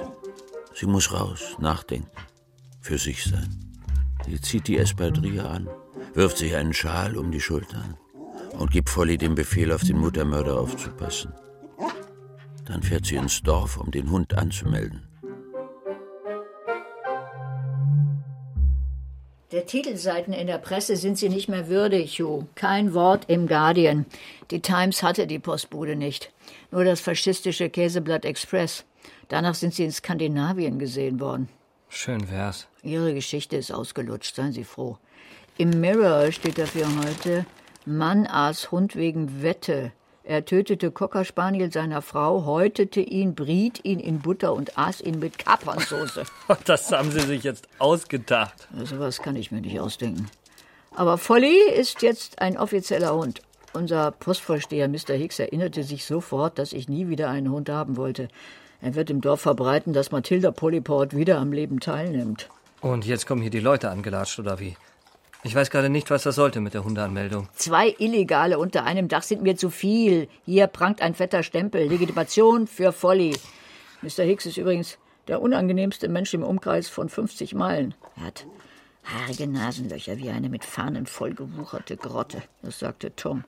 [0.76, 2.12] Sie muss raus, nachdenken,
[2.82, 3.50] für sich sein.
[4.28, 5.68] Sie zieht die Espadrille an,
[6.14, 7.98] wirft sich einen Schal um die Schultern
[8.58, 11.34] und gibt Folly den Befehl, auf den Muttermörder aufzupassen.
[12.66, 15.08] Dann fährt sie ins Dorf, um den Hund anzumelden.
[19.54, 22.46] Der Titelseiten in der Presse sind sie nicht mehr würdig, Hugh.
[22.56, 24.06] Kein Wort im Guardian.
[24.52, 26.34] Die Times hatte die Postbude nicht.
[26.70, 28.84] Nur das faschistische Käseblatt Express.
[29.30, 31.48] Danach sind sie in Skandinavien gesehen worden.
[31.88, 32.68] Schön wär's.
[32.84, 34.98] Ihre Geschichte ist ausgelutscht, seien Sie froh.
[35.58, 37.46] Im Mirror steht dafür heute,
[37.88, 39.94] Mann aß Hund wegen Wette.
[40.26, 45.20] Er tötete Cocker Spaniel seiner Frau, häutete ihn, briet ihn in Butter und aß ihn
[45.20, 46.24] mit Kapernsoße.
[46.66, 48.68] Das haben Sie sich jetzt ausgedacht.
[48.84, 50.30] So was kann ich mir nicht ausdenken.
[50.92, 53.42] Aber Folly ist jetzt ein offizieller Hund.
[53.72, 55.14] Unser Postvorsteher Mr.
[55.14, 58.28] Hicks erinnerte sich sofort, dass ich nie wieder einen Hund haben wollte.
[58.82, 62.50] Er wird im Dorf verbreiten, dass Mathilda Polyport wieder am Leben teilnimmt.
[62.82, 64.76] Und jetzt kommen hier die Leute angelatscht, oder wie?
[65.44, 67.48] Ich weiß gerade nicht, was das sollte mit der Hundeanmeldung.
[67.54, 70.28] Zwei Illegale unter einem Dach sind mir zu viel.
[70.46, 71.88] Hier prangt ein fetter Stempel.
[71.88, 73.38] Legitimation für Folly.
[74.02, 74.24] Mr.
[74.24, 74.98] Hicks ist übrigens
[75.28, 77.94] der unangenehmste Mensch im Umkreis von 50 Meilen.
[78.18, 78.46] Er hat
[79.04, 82.42] haarige Nasenlöcher wie eine mit Fahnen vollgewucherte Grotte.
[82.62, 83.44] Das sagte Tom.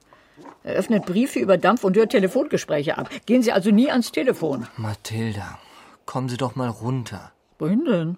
[0.63, 3.09] Er öffnet Briefe über Dampf und hört Telefongespräche ab.
[3.25, 4.67] Gehen Sie also nie ans Telefon.
[4.77, 5.59] Mathilda,
[6.05, 7.31] kommen Sie doch mal runter.
[7.57, 8.17] Wohin denn?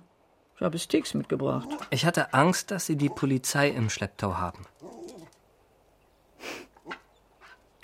[0.61, 1.67] Ich habe Sticks mitgebracht.
[1.89, 4.67] Ich hatte Angst, dass Sie die Polizei im Schlepptau haben.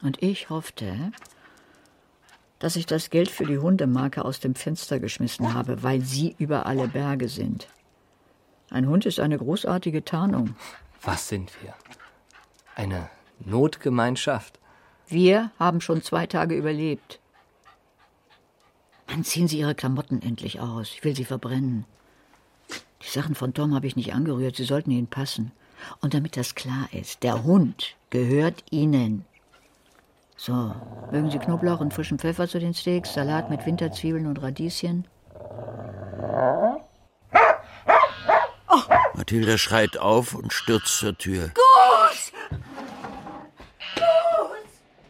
[0.04, 1.12] Und ich hoffte,
[2.60, 6.68] dass ich das Geld für die Hundemarke aus dem Fenster geschmissen habe, weil Sie über
[6.68, 7.68] alle Berge sind.
[8.70, 10.56] Ein Hund ist eine großartige Tarnung.
[11.02, 11.74] Was sind wir?
[12.76, 13.10] Eine
[13.40, 14.60] Notgemeinschaft?
[15.08, 17.20] Wir haben schon zwei Tage überlebt.
[19.08, 20.92] Dann ziehen Sie Ihre Klamotten endlich aus.
[20.94, 21.86] Ich will sie verbrennen.
[23.18, 25.52] Die Sachen von Tom habe ich nicht angerührt, sie sollten Ihnen passen.
[26.02, 29.26] Und damit das klar ist, der Hund gehört Ihnen.
[30.36, 30.76] So,
[31.12, 35.06] mögen Sie Knoblauch und frischen Pfeffer zu den Steaks, Salat mit Winterzwiebeln und Radieschen?
[36.32, 36.78] Oh.
[39.16, 41.50] Mathilda schreit auf und stürzt zur Tür.
[41.56, 42.54] Gut!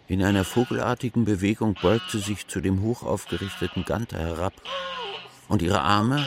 [0.07, 4.53] In einer vogelartigen Bewegung beugt sie sich zu dem hoch aufgerichteten Ganter herab
[5.49, 6.25] und ihre Arme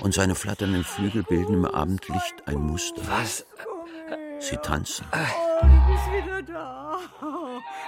[0.00, 3.02] und seine flatternden Flügel bilden im Abendlicht ein Muster.
[3.08, 3.44] Was?
[4.38, 5.06] Sie tanzen.
[5.12, 6.98] Oh, du bist wieder da.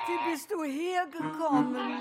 [0.07, 1.99] Wie bist du hergekommen?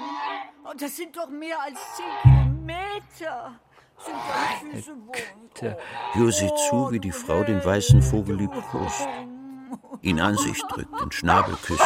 [0.66, 3.60] Oh, das sind doch mehr als zehn Kilometer.
[4.04, 5.78] Sind deine Füße wund?
[6.16, 9.08] Jo sieht zu, wie die Frau den weißen Vogel liebkost,
[10.02, 11.86] ihn an sich drückt, den Schnabel küsst.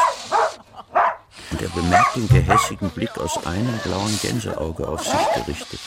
[1.51, 5.79] Und er bemerkt den gehässigen Blick aus einem blauen Gänseauge auf sich gerichtet.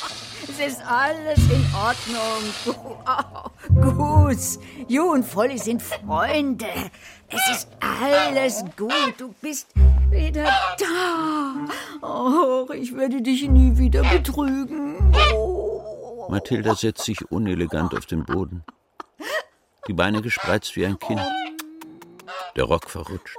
[0.61, 2.43] Es ist alles in Ordnung.
[3.81, 6.67] Oh, Gus, Ju und Volli sind Freunde.
[7.29, 9.15] Es ist alles gut.
[9.19, 9.69] Du bist
[10.11, 11.55] wieder da.
[12.03, 14.97] Oh, ich werde dich nie wieder betrügen.
[15.33, 16.27] Oh.
[16.29, 18.65] Mathilda setzt sich unelegant auf den Boden.
[19.87, 21.21] Die Beine gespreizt wie ein Kind.
[22.57, 23.37] Der Rock verrutscht.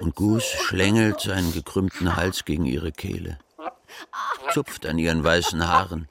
[0.00, 3.38] Und Gus schlängelt seinen gekrümmten Hals gegen ihre Kehle,
[4.52, 6.08] zupft an ihren weißen Haaren,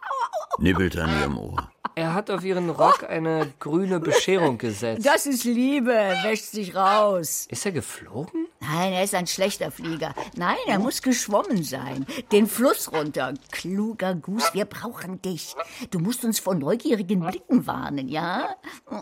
[0.59, 1.71] nibbelt an ihrem Ohr.
[1.95, 5.05] Er hat auf ihren Rock eine grüne Bescherung gesetzt.
[5.05, 5.91] Das ist Liebe,
[6.23, 7.47] wäscht sich raus.
[7.49, 8.47] Ist er geflogen?
[8.61, 10.13] Nein, er ist ein schlechter Flieger.
[10.35, 12.05] Nein, er muss geschwommen sein.
[12.31, 13.33] Den Fluss runter.
[13.51, 15.55] Kluger Gus, wir brauchen dich.
[15.89, 18.55] Du musst uns vor neugierigen Blicken warnen, ja?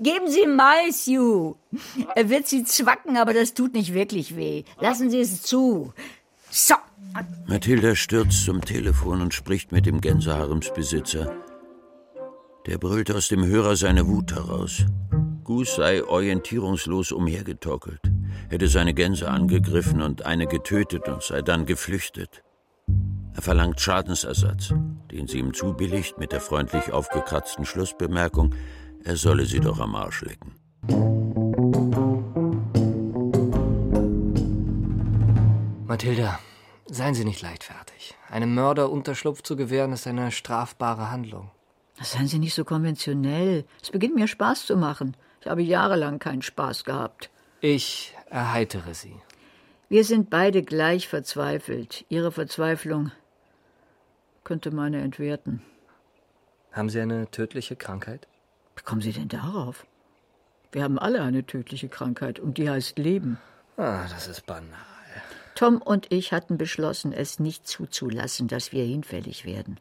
[0.00, 1.54] Geben Sie Mais, Ju.
[2.16, 4.64] Er wird Sie zwacken, aber das tut nicht wirklich weh.
[4.80, 5.92] Lassen Sie es zu.
[6.54, 6.74] So.
[7.46, 11.32] Mathilda stürzt zum Telefon und spricht mit dem Gänseharemsbesitzer.
[12.66, 14.84] Der brüllt aus dem Hörer seine Wut heraus.
[15.44, 18.02] Gus sei orientierungslos umhergetockelt,
[18.50, 22.42] hätte seine Gänse angegriffen und eine getötet und sei dann geflüchtet.
[23.34, 24.74] Er verlangt Schadensersatz.
[25.10, 28.54] den sie ihm zubilligt mit der freundlich aufgekratzten Schlussbemerkung,
[29.04, 30.52] er solle sie doch am Arsch lecken.
[35.92, 36.38] Mathilda,
[36.86, 38.14] seien Sie nicht leichtfertig.
[38.30, 41.50] Einem Mörder Unterschlupf zu gewähren, ist eine strafbare Handlung.
[42.00, 43.66] Seien Sie nicht so konventionell.
[43.82, 45.14] Es beginnt mir Spaß zu machen.
[45.42, 47.28] Ich habe jahrelang keinen Spaß gehabt.
[47.60, 49.14] Ich erheitere Sie.
[49.90, 52.06] Wir sind beide gleich verzweifelt.
[52.08, 53.12] Ihre Verzweiflung
[54.44, 55.60] könnte meine entwerten.
[56.72, 58.26] Haben Sie eine tödliche Krankheit?
[58.76, 59.84] Wie kommen Sie denn darauf?
[60.70, 63.38] Wir haben alle eine tödliche Krankheit und die heißt Leben.
[63.76, 64.91] Ah, das ist banal.
[65.62, 69.78] Tom und ich hatten beschlossen, es nicht zuzulassen, dass wir hinfällig werden.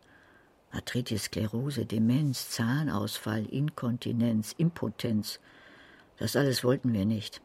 [0.69, 5.39] Arthritis, Sklerose, Demenz, Zahnausfall, Inkontinenz, Impotenz.
[6.17, 7.41] Das alles wollten wir nicht.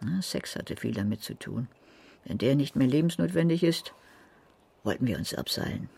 [0.00, 1.66] Na, Sex hatte viel damit zu tun.
[2.24, 3.94] Wenn der nicht mehr lebensnotwendig ist,
[4.84, 5.90] wollten wir uns abseilen.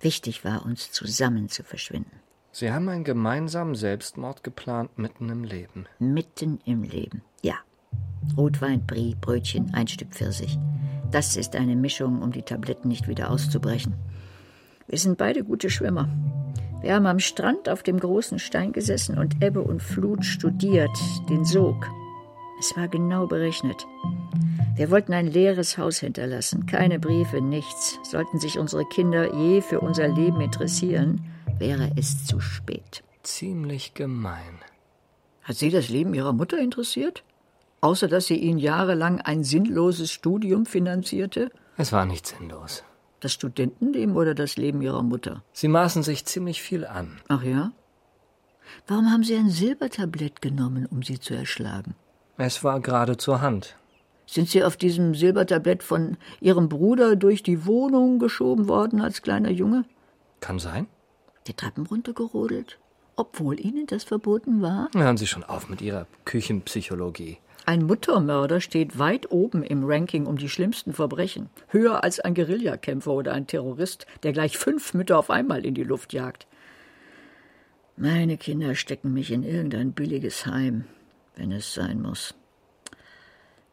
[0.00, 2.20] Wichtig war uns, zusammen zu verschwinden.
[2.50, 5.86] Sie haben einen gemeinsamen Selbstmord geplant mitten im Leben.
[5.98, 7.22] Mitten im Leben.
[8.36, 10.58] Rotwein, Brie, Brötchen, ein Stück Pfirsich.
[11.10, 13.94] Das ist eine Mischung, um die Tabletten nicht wieder auszubrechen.
[14.88, 16.08] Wir sind beide gute Schwimmer.
[16.80, 20.90] Wir haben am Strand auf dem großen Stein gesessen und Ebbe und Flut studiert,
[21.28, 21.86] den Sog.
[22.58, 23.86] Es war genau berechnet.
[24.74, 27.98] Wir wollten ein leeres Haus hinterlassen, keine Briefe, nichts.
[28.02, 31.24] Sollten sich unsere Kinder je für unser Leben interessieren,
[31.58, 33.04] wäre es zu spät.
[33.22, 34.58] Ziemlich gemein.
[35.42, 37.22] Hat Sie das Leben Ihrer Mutter interessiert?
[37.82, 41.50] Außer dass sie Ihnen jahrelang ein sinnloses Studium finanzierte?
[41.76, 42.84] Es war nicht sinnlos.
[43.18, 45.42] Das Studentenleben oder das Leben Ihrer Mutter?
[45.52, 47.20] Sie maßen sich ziemlich viel an.
[47.28, 47.72] Ach ja?
[48.86, 51.96] Warum haben Sie ein Silbertablett genommen, um sie zu erschlagen?
[52.38, 53.76] Es war gerade zur Hand.
[54.26, 59.50] Sind Sie auf diesem Silbertablett von Ihrem Bruder durch die Wohnung geschoben worden als kleiner
[59.50, 59.84] Junge?
[60.40, 60.86] Kann sein.
[61.48, 62.78] Die Treppen runtergerodelt?
[63.16, 64.88] Obwohl Ihnen das verboten war?
[64.94, 67.38] Hören Sie schon auf mit Ihrer Küchenpsychologie.
[67.64, 71.48] Ein Muttermörder steht weit oben im Ranking um die schlimmsten Verbrechen.
[71.68, 75.84] Höher als ein Guerillakämpfer oder ein Terrorist, der gleich fünf Mütter auf einmal in die
[75.84, 76.48] Luft jagt.
[77.96, 80.86] Meine Kinder stecken mich in irgendein billiges Heim,
[81.36, 82.34] wenn es sein muss.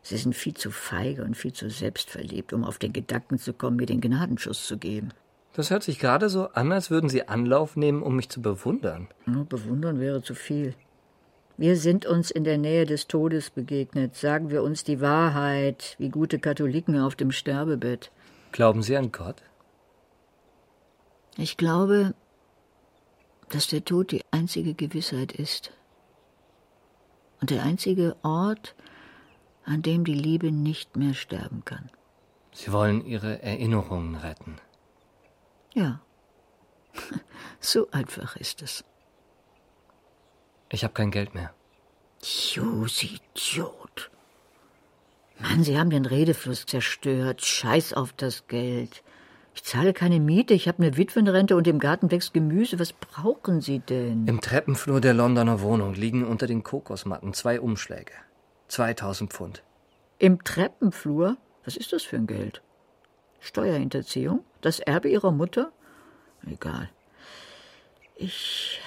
[0.02, 3.78] Sie sind viel zu feige und viel zu selbstverliebt, um auf den Gedanken zu kommen,
[3.78, 5.10] mir den Gnadenschuss zu geben.
[5.54, 9.08] Das hört sich gerade so an, als würden Sie Anlauf nehmen, um mich zu bewundern.
[9.26, 10.76] Nur bewundern wäre zu viel.
[11.60, 14.16] Wir sind uns in der Nähe des Todes begegnet.
[14.16, 18.14] Sagen wir uns die Wahrheit, wie gute Katholiken auf dem Sterbebett.
[18.54, 19.44] Glauben Sie an Gott?
[21.36, 22.14] Ich glaube,
[23.50, 25.74] dass der Tod die einzige Gewissheit ist.
[27.42, 28.74] Und der einzige Ort,
[29.66, 31.90] an dem die Liebe nicht mehr sterben kann.
[32.54, 34.56] Sie wollen Ihre Erinnerungen retten.
[35.74, 36.00] Ja.
[37.60, 38.86] So einfach ist es.
[40.72, 41.54] Ich habe kein Geld mehr.
[42.22, 44.12] Sie Idiot.
[45.40, 47.42] Mann, Sie haben den Redefluss zerstört.
[47.44, 49.04] Scheiß auf das Geld.
[49.56, 52.80] Ich zahle keine Miete, ich habe eine Witwenrente und im Garten wächst Gemüse.
[52.80, 54.28] Was brauchen Sie denn?
[54.28, 58.14] Im Treppenflur der Londoner Wohnung liegen unter den Kokosmatten zwei Umschläge.
[58.68, 59.64] 2000 Pfund.
[60.18, 61.38] Im Treppenflur?
[61.66, 62.62] Was ist das für ein Geld?
[63.40, 64.44] Steuerhinterziehung?
[64.62, 65.72] Das Erbe Ihrer Mutter?
[66.46, 66.90] Egal.
[68.16, 68.82] Ich.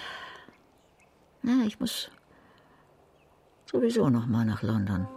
[1.42, 2.10] Na, ich muss
[3.66, 5.08] sowieso noch mal nach London.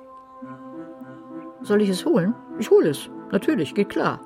[1.61, 2.33] Soll ich es holen?
[2.59, 3.09] Ich hole es.
[3.31, 4.19] Natürlich, geht klar.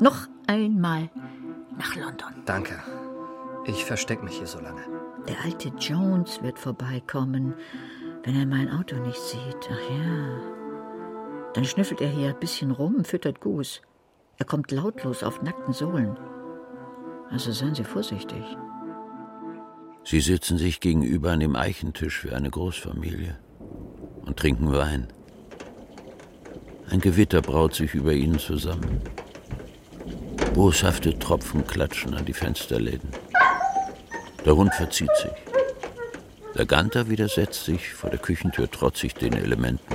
[0.00, 1.10] Noch einmal
[1.78, 2.42] nach London.
[2.44, 2.74] Danke.
[3.64, 4.82] Ich versteck mich hier so lange.
[5.28, 7.54] Der alte Jones wird vorbeikommen,
[8.24, 9.70] wenn er mein Auto nicht sieht.
[9.70, 10.52] Ach ja.
[11.54, 13.82] Dann schnüffelt er hier ein bisschen rum, füttert Gus.
[14.38, 16.18] Er kommt lautlos auf nackten Sohlen.
[17.30, 18.42] Also seien Sie vorsichtig.
[20.04, 23.38] Sie sitzen sich gegenüber an dem Eichentisch für eine Großfamilie
[24.26, 25.08] und trinken Wein.
[26.90, 29.00] Ein Gewitter braut sich über ihnen zusammen.
[30.54, 33.10] Boshafte Tropfen klatschen an die Fensterläden.
[34.44, 35.30] Der Hund verzieht sich.
[36.54, 39.94] Der Ganter widersetzt sich vor der Küchentür trotzig den Elementen.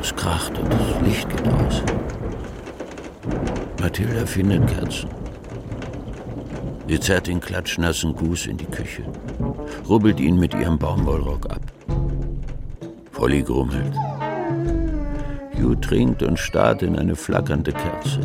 [0.00, 1.82] Es kracht und das Licht geht aus.
[3.80, 5.21] Mathilda findet Kerzen.
[6.92, 9.02] Sie zerrt den klatschnassen Gus in die Küche,
[9.88, 11.62] rubbelt ihn mit ihrem Baumwollrock ab.
[13.12, 13.94] Polly grummelt.
[15.56, 18.20] Hugh trinkt und starrt in eine flackernde Kerze.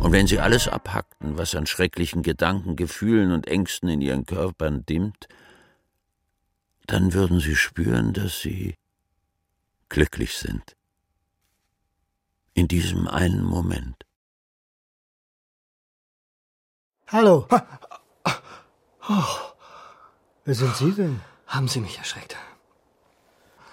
[0.00, 4.86] Und wenn sie alles abhackten, was an schrecklichen Gedanken, Gefühlen und Ängsten in ihren Körpern
[4.86, 5.28] dimmt,
[6.86, 8.76] dann würden sie spüren, dass sie
[9.90, 10.74] glücklich sind.
[12.54, 14.06] In diesem einen Moment.
[17.12, 17.46] Hallo.
[19.06, 19.24] Oh.
[20.46, 21.20] Wer sind Sie denn?
[21.46, 22.36] Haben Sie mich erschreckt?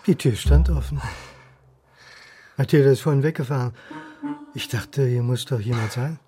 [0.07, 1.01] Die Tür stand offen.
[2.57, 3.73] Mathilda ist vorhin weggefahren.
[4.53, 6.19] Ich dachte, hier muss doch jemand sein.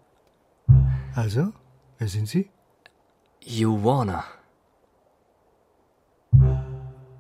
[1.13, 1.51] Also,
[1.97, 2.49] wer sind Sie?
[3.43, 4.23] Hugh Warner.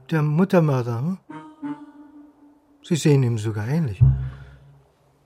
[0.09, 1.17] Der Muttermörder, hm?
[2.83, 4.01] Sie sehen ihm sogar ähnlich.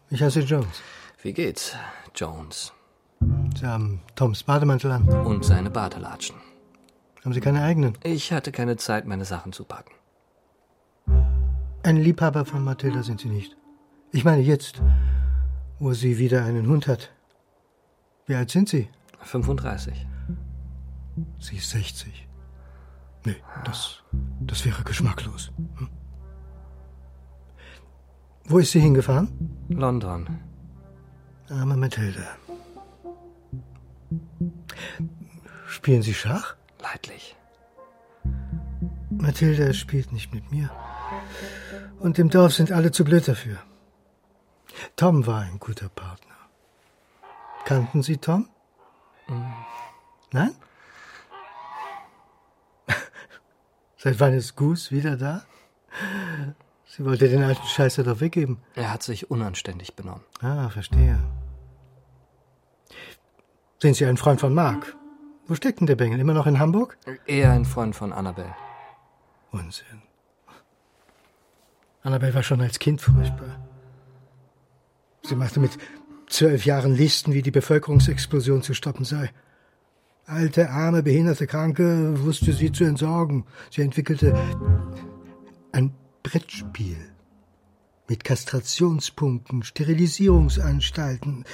[0.10, 0.82] Ich heiße Jones.
[1.22, 1.76] Wie geht's,
[2.16, 2.75] Jones?
[3.56, 5.08] Sie haben Toms Bademantel an.
[5.08, 6.36] Und seine Badelatschen.
[7.24, 7.98] Haben Sie keine eigenen?
[8.04, 9.92] Ich hatte keine Zeit, meine Sachen zu packen.
[11.84, 13.56] Ein Liebhaber von Mathilda sind Sie nicht.
[14.12, 14.82] Ich meine jetzt,
[15.80, 17.12] wo sie wieder einen Hund hat.
[18.26, 18.90] Wie alt sind Sie?
[19.20, 20.06] 35.
[21.40, 22.28] Sie ist 60.
[23.26, 24.04] Nee, das,
[24.42, 25.52] das wäre geschmacklos.
[25.78, 25.90] Hm?
[28.48, 29.30] Wo ist sie hingefahren?
[29.70, 30.28] London.
[31.50, 32.38] Arme Mathilda.
[35.68, 36.56] Spielen Sie Schach?
[36.82, 37.36] Leidlich.
[39.10, 40.70] Mathilda spielt nicht mit mir.
[42.00, 43.58] Und im Dorf sind alle zu blöd dafür.
[44.96, 46.36] Tom war ein guter Partner.
[47.66, 48.50] Kannten Sie Tom?
[49.28, 49.54] Mhm.
[50.32, 50.56] Nein?
[53.98, 55.44] Seit wann ist Goose wieder da?
[56.86, 58.60] Sie wollte den alten Scheißer doch weggeben.
[58.76, 60.24] Er hat sich unanständig benommen.
[60.42, 61.20] Ah, verstehe.
[63.80, 64.96] Sind Sie ein Freund von Mark?
[65.48, 66.20] Wo steckt denn der Bengel?
[66.20, 66.98] Immer noch in Hamburg?
[67.26, 68.56] Eher ein Freund von Annabelle.
[69.52, 70.02] Unsinn.
[72.02, 73.60] Annabelle war schon als Kind furchtbar.
[75.24, 75.78] Sie machte mit
[76.28, 79.32] zwölf Jahren Listen, wie die Bevölkerungsexplosion zu stoppen sei.
[80.26, 83.46] Alte, arme, behinderte Kranke wusste sie zu entsorgen.
[83.70, 84.34] Sie entwickelte
[85.72, 86.98] ein Brettspiel
[88.08, 91.46] mit Kastrationspunkten, Sterilisierungsanstalten.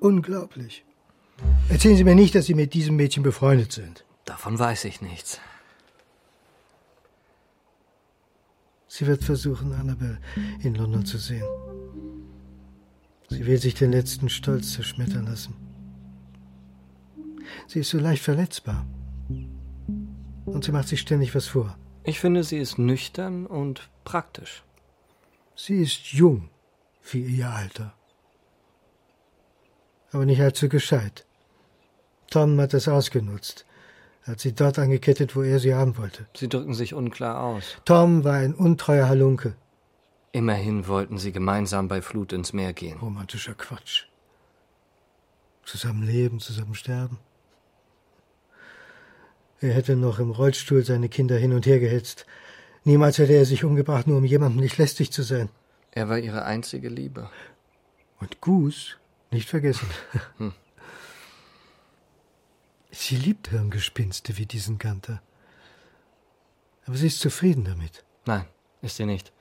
[0.00, 0.84] Unglaublich.
[1.68, 4.04] Erzählen Sie mir nicht, dass Sie mit diesem Mädchen befreundet sind.
[4.24, 5.40] Davon weiß ich nichts.
[8.88, 10.18] Sie wird versuchen, Annabelle
[10.62, 11.46] in London zu sehen.
[13.28, 15.54] Sie will sich den letzten Stolz zerschmettern lassen.
[17.66, 18.86] Sie ist so leicht verletzbar.
[20.46, 21.76] Und sie macht sich ständig was vor.
[22.04, 24.64] Ich finde, sie ist nüchtern und praktisch.
[25.54, 26.48] Sie ist jung
[27.02, 27.94] für ihr Alter.
[30.12, 31.26] Aber nicht allzu gescheit.
[32.30, 33.64] Tom hat es ausgenutzt,
[34.22, 36.26] hat sie dort angekettet, wo er sie haben wollte.
[36.36, 37.76] Sie drücken sich unklar aus.
[37.84, 39.54] Tom war ein untreuer Halunke.
[40.32, 42.98] Immerhin wollten sie gemeinsam bei Flut ins Meer gehen.
[42.98, 44.04] Romantischer Quatsch.
[45.64, 47.18] Zusammen leben, zusammen sterben.
[49.60, 52.26] Er hätte noch im Rollstuhl seine Kinder hin und her gehetzt.
[52.84, 55.48] Niemals hätte er sich umgebracht, nur um jemandem nicht lästig zu sein.
[55.90, 57.28] Er war ihre einzige Liebe.
[58.20, 58.96] Und Goose
[59.30, 59.88] nicht vergessen.
[62.90, 65.20] Sie liebt Hirngespinste wie diesen Ganter.
[66.86, 68.04] Aber sie ist zufrieden damit.
[68.24, 68.46] Nein,
[68.80, 69.32] ist sie nicht.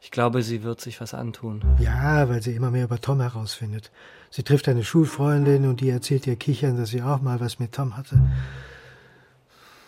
[0.00, 1.62] Ich glaube, sie wird sich was antun.
[1.78, 3.90] Ja, weil sie immer mehr über Tom herausfindet.
[4.30, 7.72] Sie trifft eine Schulfreundin und die erzählt ihr kichern, dass sie auch mal was mit
[7.72, 8.20] Tom hatte.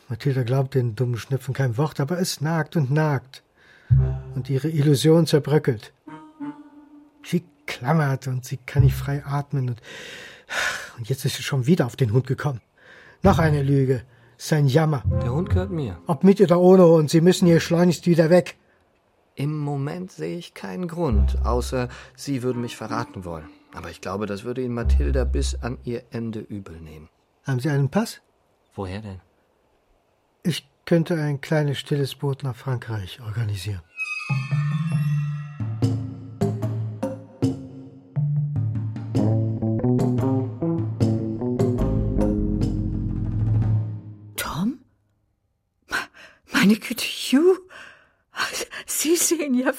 [0.09, 3.43] Mathilda glaubt den dummen Schnepfen kein Wort, aber es nagt und nagt.
[4.35, 5.93] Und ihre Illusion zerbröckelt.
[7.23, 9.83] Sie klammert und sie kann nicht frei atmen und,
[10.97, 12.63] und jetzt ist sie schon wieder auf den Hund gekommen.
[13.23, 14.03] Noch eine Lüge.
[14.37, 15.03] Sein Jammer.
[15.23, 15.99] Der Hund gehört mir.
[16.07, 18.57] Ob mit oder ohne Hund, Sie müssen hier schleunigst wieder weg.
[19.35, 23.49] Im Moment sehe ich keinen Grund, außer Sie würden mich verraten wollen.
[23.75, 27.09] Aber ich glaube, das würde Ihnen Mathilda bis an ihr Ende übel nehmen.
[27.45, 28.21] Haben Sie einen Pass?
[28.75, 29.21] Woher denn?
[30.43, 33.83] Ich könnte ein kleines stilles Boot nach Frankreich organisieren.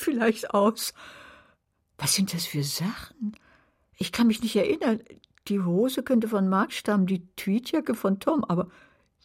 [0.10, 0.93] Vielleicht aus.
[1.97, 3.36] Was sind das für Sachen?
[3.97, 5.01] Ich kann mich nicht erinnern.
[5.47, 8.70] Die Hose könnte von Mark stammen, die Tweetjacke von Tom, aber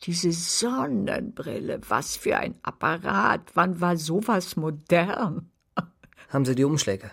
[0.02, 3.52] diese Sonnenbrille, was für ein Apparat.
[3.54, 5.50] Wann war sowas modern?
[6.28, 7.10] Haben Sie die Umschläge?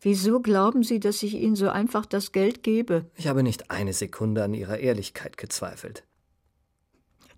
[0.00, 3.10] Wieso glauben Sie, dass ich Ihnen so einfach das Geld gebe?
[3.16, 6.05] Ich habe nicht eine Sekunde an Ihrer Ehrlichkeit gezweifelt.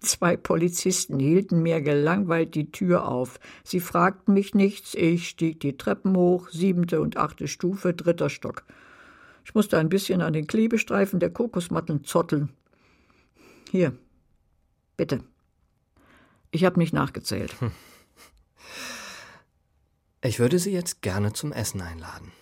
[0.01, 3.41] Zwei Polizisten hielten mir gelangweilt die Tür auf.
[3.65, 8.65] Sie fragten mich nichts, ich stieg die Treppen hoch, siebente und achte Stufe, dritter Stock.
[9.45, 12.51] Ich musste ein bisschen an den Klebestreifen der Kokosmatten zotteln.
[13.71, 13.97] Hier,
[14.97, 15.25] bitte.
[16.51, 17.61] Ich habe nicht nachgezählt.
[17.61, 17.73] Hm.
[20.23, 22.33] Ich würde Sie jetzt gerne zum Essen einladen.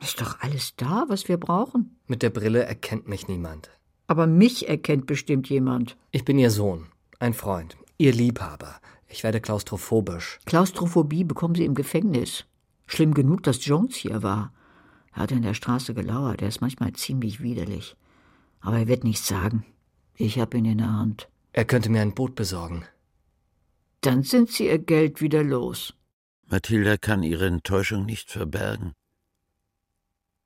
[0.00, 1.98] Ist doch alles da, was wir brauchen.
[2.06, 3.70] Mit der Brille erkennt mich niemand.
[4.06, 5.96] Aber mich erkennt bestimmt jemand.
[6.10, 6.86] Ich bin Ihr Sohn,
[7.18, 8.80] ein Freund, Ihr Liebhaber.
[9.08, 10.40] Ich werde klaustrophobisch.
[10.44, 12.44] Klaustrophobie bekommen Sie im Gefängnis.
[12.86, 14.52] Schlimm genug, dass Jones hier war.
[15.12, 16.42] Er hat in der Straße gelauert.
[16.42, 17.96] Er ist manchmal ziemlich widerlich.
[18.60, 19.64] Aber er wird nichts sagen.
[20.16, 21.28] Ich hab ihn in der Hand.
[21.52, 22.84] Er könnte mir ein Boot besorgen.
[24.00, 25.94] Dann sind Sie Ihr Geld wieder los.
[26.46, 28.92] Mathilda kann ihre Enttäuschung nicht verbergen.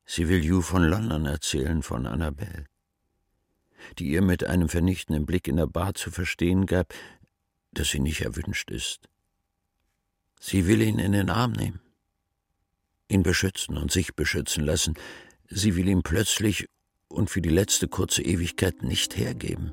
[0.04, 2.66] Sie will Hugh von London erzählen, von Annabelle,
[3.98, 6.94] die ihr mit einem vernichtenden Blick in der Bar zu verstehen gab,
[7.72, 9.08] dass sie nicht erwünscht ist.
[10.40, 11.80] Sie will ihn in den Arm nehmen,
[13.08, 14.94] ihn beschützen und sich beschützen lassen.
[15.48, 16.66] Sie will ihn plötzlich
[17.08, 19.72] und für die letzte kurze Ewigkeit nicht hergeben.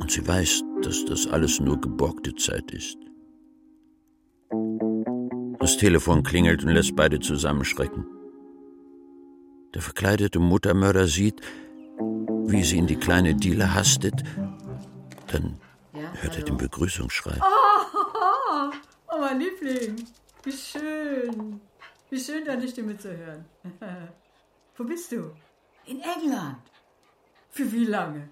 [0.00, 2.98] Und sie weiß, dass das alles nur geborgte Zeit ist.
[5.60, 8.04] Das Telefon klingelt und lässt beide zusammenschrecken.
[9.74, 11.40] Der verkleidete Muttermörder sieht,
[11.98, 14.22] wie sie in die kleine Diele hastet.
[15.28, 15.60] Dann
[15.92, 17.38] hört er den Begrüßungsschrei.
[17.40, 18.70] Oh,
[19.08, 20.06] oh, mein Liebling.
[20.42, 21.60] Wie schön.
[22.10, 23.44] Wie schön, deine Stimme zu hören.
[24.76, 25.34] Wo bist du?
[25.86, 26.58] In England.
[27.50, 28.28] Für wie lange?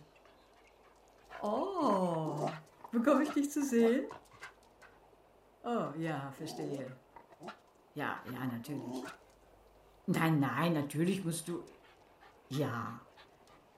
[1.43, 2.49] Oh,
[2.93, 4.05] bekomme ich dich zu sehen?
[5.65, 6.87] Oh, ja, verstehe.
[7.95, 9.05] Ja, ja, natürlich.
[10.07, 11.63] Nein, nein, natürlich musst du.
[12.49, 13.01] Ja.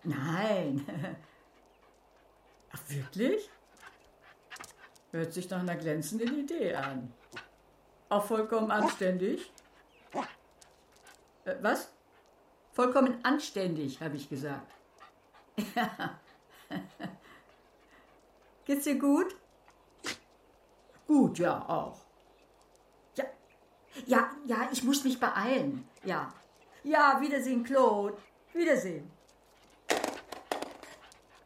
[0.04, 0.86] Nein.
[2.72, 3.50] Ach, wirklich?
[5.10, 7.12] Hört sich nach einer glänzenden Idee an.
[8.08, 9.52] Auch vollkommen anständig.
[11.44, 11.92] Äh, was?
[12.72, 14.72] Vollkommen anständig, habe ich gesagt.
[15.74, 16.18] Ja.
[18.64, 19.36] Geht's dir gut?
[21.06, 22.00] Gut, ja, auch.
[23.16, 23.24] Ja,
[24.06, 25.86] ja, ja, ich muss mich beeilen.
[26.04, 26.32] Ja.
[26.84, 28.16] Ja, Wiedersehen, Claude.
[28.54, 29.10] Wiedersehen.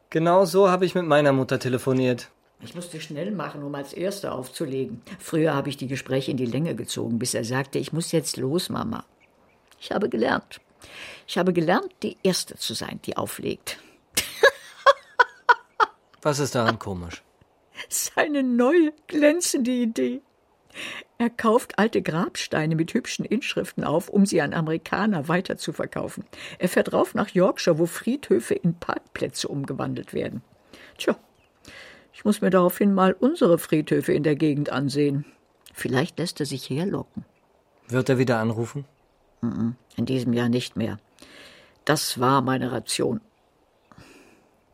[0.09, 2.29] Genau so habe ich mit meiner Mutter telefoniert.
[2.61, 5.01] Ich musste schnell machen, um als Erster aufzulegen.
[5.19, 8.37] Früher habe ich die Gespräche in die Länge gezogen, bis er sagte, ich muss jetzt
[8.37, 9.05] los, Mama.
[9.79, 10.59] Ich habe gelernt.
[11.27, 13.79] Ich habe gelernt, die Erste zu sein, die auflegt.
[16.21, 17.21] Was ist daran komisch?
[17.89, 20.21] Seine neue, glänzende Idee.
[21.19, 26.25] Er kauft alte Grabsteine mit hübschen Inschriften auf, um sie an Amerikaner weiterzuverkaufen.
[26.59, 30.43] Er fährt rauf nach Yorkshire, wo Friedhöfe in Parkplätze umgewandelt werden.
[30.97, 31.17] Tja,
[32.13, 35.25] ich muss mir daraufhin mal unsere Friedhöfe in der Gegend ansehen.
[35.73, 37.25] Vielleicht lässt er sich herlocken.
[37.87, 38.85] Wird er wieder anrufen?
[39.41, 40.99] In diesem Jahr nicht mehr.
[41.85, 43.21] Das war meine Ration.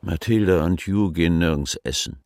[0.02, 2.23] Mathilda und Hugh gehen nirgends essen.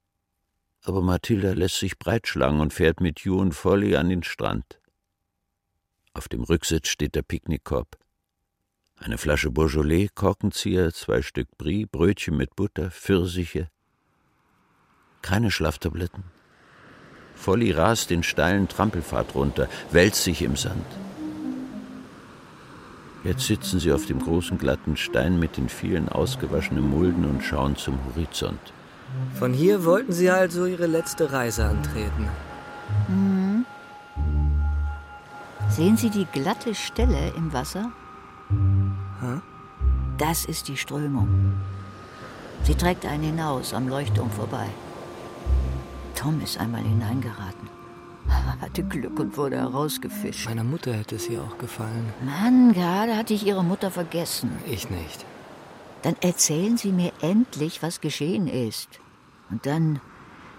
[0.87, 4.79] Aber Mathilda lässt sich breitschlagen und fährt mit Hugh und Folly an den Strand.
[6.13, 7.97] Auf dem Rücksitz steht der Picknickkorb.
[8.95, 13.69] Eine Flasche Beaujolais, Korkenzieher, zwei Stück Brie, Brötchen mit Butter, Pfirsiche.
[15.21, 16.23] Keine Schlaftabletten.
[17.35, 20.85] Folly rast den steilen Trampelpfad runter, wälzt sich im Sand.
[23.25, 27.75] Jetzt sitzen sie auf dem großen glatten Stein mit den vielen ausgewaschenen Mulden und schauen
[27.75, 28.71] zum Horizont.
[29.33, 32.27] Von hier wollten Sie also Ihre letzte Reise antreten.
[35.69, 37.91] Sehen Sie die glatte Stelle im Wasser?
[39.21, 39.41] Hä?
[40.17, 41.53] Das ist die Strömung.
[42.63, 44.67] Sie trägt einen hinaus, am Leuchtturm vorbei.
[46.15, 47.69] Tom ist einmal hineingeraten.
[48.61, 50.47] Hatte Glück und wurde herausgefischt.
[50.49, 52.11] Meiner Mutter hätte es hier auch gefallen.
[52.25, 54.51] Mann, gerade hatte ich Ihre Mutter vergessen.
[54.65, 55.25] Ich nicht.
[56.03, 58.87] Dann erzählen Sie mir endlich, was geschehen ist.
[59.49, 59.99] Und dann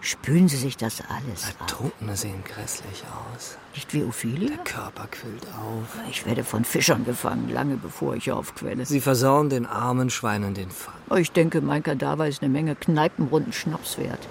[0.00, 1.60] spülen Sie sich das alles ab.
[1.60, 3.56] Ertrunkene sehen grässlich aus.
[3.74, 4.48] Nicht wie Ophelia?
[4.48, 5.98] Der Körper quillt auf.
[6.10, 8.84] Ich werde von Fischern gefangen, lange bevor ich aufquelle.
[8.84, 10.94] Sie versauen den armen Schweinen den Fang.
[11.16, 14.28] Ich denke, mein Kadaver ist eine Menge Kneipenrunden Schnaps wert.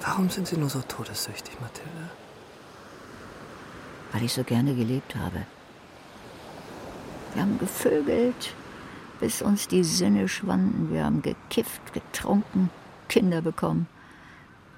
[0.00, 2.10] Warum sind Sie nur so todessüchtig, Mathilde?
[4.16, 5.42] weil ich so gerne gelebt habe.
[7.34, 8.54] Wir haben gevögelt,
[9.20, 10.92] bis uns die Sinne schwanden.
[10.92, 12.70] Wir haben gekifft, getrunken,
[13.08, 13.86] Kinder bekommen.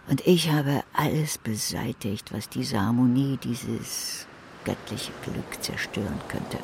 [0.09, 4.26] Und ich habe alles beseitigt, was diese Harmonie, dieses
[4.64, 6.59] göttliche Glück zerstören könnte.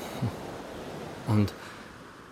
[1.27, 1.53] Und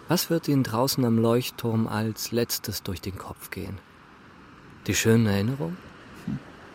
[0.09, 3.79] was wird Ihnen draußen am Leuchtturm als letztes durch den Kopf gehen?
[4.87, 5.77] Die schönen Erinnerungen?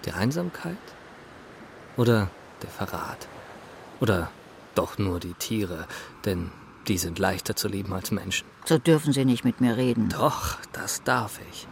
[0.06, 0.78] Die Einsamkeit?
[1.98, 2.30] Oder
[2.62, 3.28] der Verrat?
[4.00, 4.30] Oder
[4.76, 5.88] doch nur die Tiere,
[6.26, 6.52] denn
[6.88, 8.48] die sind leichter zu lieben als Menschen.
[8.66, 10.10] So dürfen Sie nicht mit mir reden.
[10.10, 11.68] Doch, das darf ich.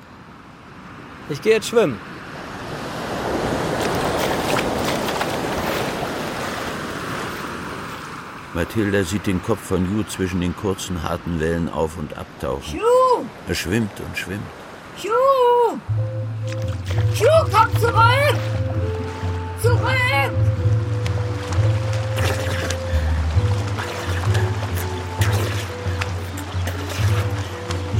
[1.29, 1.99] Ich gehe jetzt schwimmen.
[8.53, 12.79] Mathilda sieht den Kopf von Hugh zwischen den kurzen, harten Wellen auf und abtauchen.
[12.79, 13.25] Hugh!
[13.49, 14.41] Er schwimmt und schwimmt.
[14.97, 15.77] Hugh!
[17.19, 18.39] Hugh, komm zurück!
[19.61, 20.64] Zurück!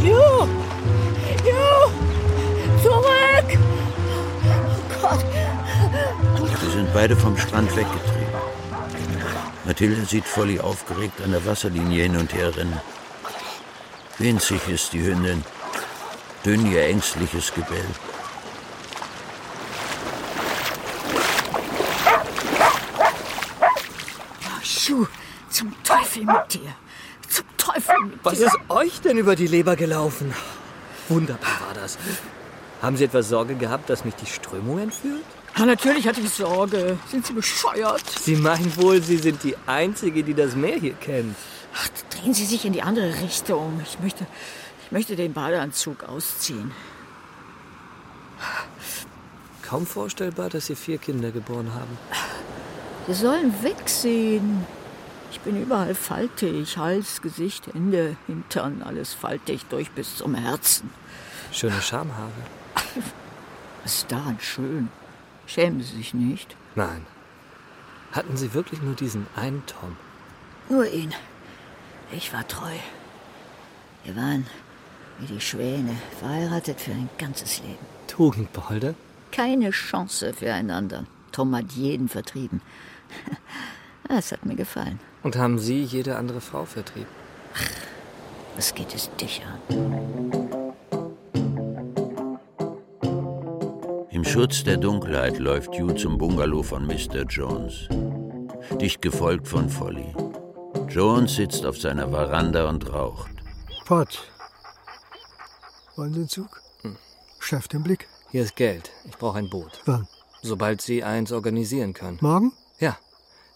[0.05, 0.47] Hugh!
[1.43, 1.91] Hugh!
[2.83, 3.57] Zurück!
[3.57, 5.25] Oh Gott!
[6.61, 8.25] Sie sind beide vom Strand weggetrieben.
[9.65, 12.79] Mathilde sieht Folly aufgeregt an der Wasserlinie hin und her rennen.
[14.19, 15.43] Winzig ist die Hündin,
[16.45, 17.87] dünn ihr ängstliches Gebell.
[24.87, 25.07] Hugh,
[25.49, 26.84] zum Teufel mit dir!
[27.65, 28.47] Teufel mit Was dir!
[28.47, 30.33] ist euch denn über die Leber gelaufen?
[31.09, 31.97] Wunderbar war das.
[32.81, 35.23] Haben Sie etwas Sorge gehabt, dass mich die Strömung entführt?
[35.57, 36.97] Ja, natürlich hatte ich Sorge.
[37.09, 38.03] Sind Sie bescheuert?
[38.21, 41.35] Sie meinen wohl, Sie sind die Einzige, die das Meer hier kennt.
[41.73, 43.81] Ach, drehen Sie sich in die andere Richtung.
[43.83, 44.25] Ich möchte,
[44.85, 46.71] ich möchte den Badeanzug ausziehen.
[49.61, 51.97] Kaum vorstellbar, dass Sie vier Kinder geboren haben.
[53.07, 54.65] Wir sollen wegsehen.
[55.31, 56.77] Ich bin überall faltig.
[56.77, 60.89] Hals, Gesicht, Hände, Hintern, alles faltig durch bis zum Herzen.
[61.51, 62.31] Schöne Schamhaare.
[63.83, 64.89] Was ist daran schön?
[65.45, 66.55] Schämen Sie sich nicht?
[66.75, 67.05] Nein.
[68.11, 69.95] Hatten Sie wirklich nur diesen einen Tom?
[70.69, 71.13] Nur ihn.
[72.11, 72.73] Ich war treu.
[74.03, 74.45] Wir waren
[75.19, 77.85] wie die Schwäne, verheiratet für ein ganzes Leben.
[78.07, 78.95] Tugendbolde?
[79.31, 81.05] Keine Chance füreinander.
[81.31, 82.61] Tom hat jeden vertrieben.
[84.09, 84.99] Es hat mir gefallen.
[85.23, 87.09] Und haben Sie jede andere Frau vertrieben?
[88.55, 90.45] Was geht es dich an?
[94.11, 97.23] Im Schutz der Dunkelheit läuft Hugh zum Bungalow von Mr.
[97.27, 97.87] Jones.
[98.79, 100.13] Dicht gefolgt von Folly.
[100.89, 103.31] Jones sitzt auf seiner Veranda und raucht.
[103.85, 104.31] Pott.
[105.95, 106.61] Wollen den Zug?
[107.39, 108.07] Chef den Blick.
[108.31, 108.91] Hier ist Geld.
[109.05, 109.81] Ich brauche ein Boot.
[109.85, 110.07] Wann?
[110.41, 112.17] Sobald Sie eins organisieren können.
[112.21, 112.51] Morgen?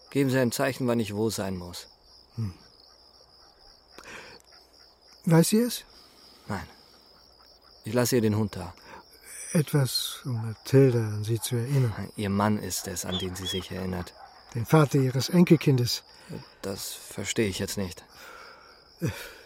[0.10, 1.88] Geben Sie ein Zeichen, wann ich wo sein muss.
[5.26, 5.84] Weiß sie es?
[6.48, 6.66] Nein.
[7.86, 8.74] Ich lasse ihr den Hund da.
[9.52, 12.12] Etwas, um Mathilda an sie zu erinnern.
[12.16, 14.14] Ihr Mann ist es, an den sie sich erinnert.
[14.56, 16.04] Den Vater ihres Enkelkindes.
[16.62, 18.04] Das verstehe ich jetzt nicht.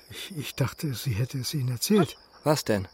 [0.09, 2.17] Ich, ich dachte, sie hätte es Ihnen erzählt.
[2.43, 2.87] Was denn?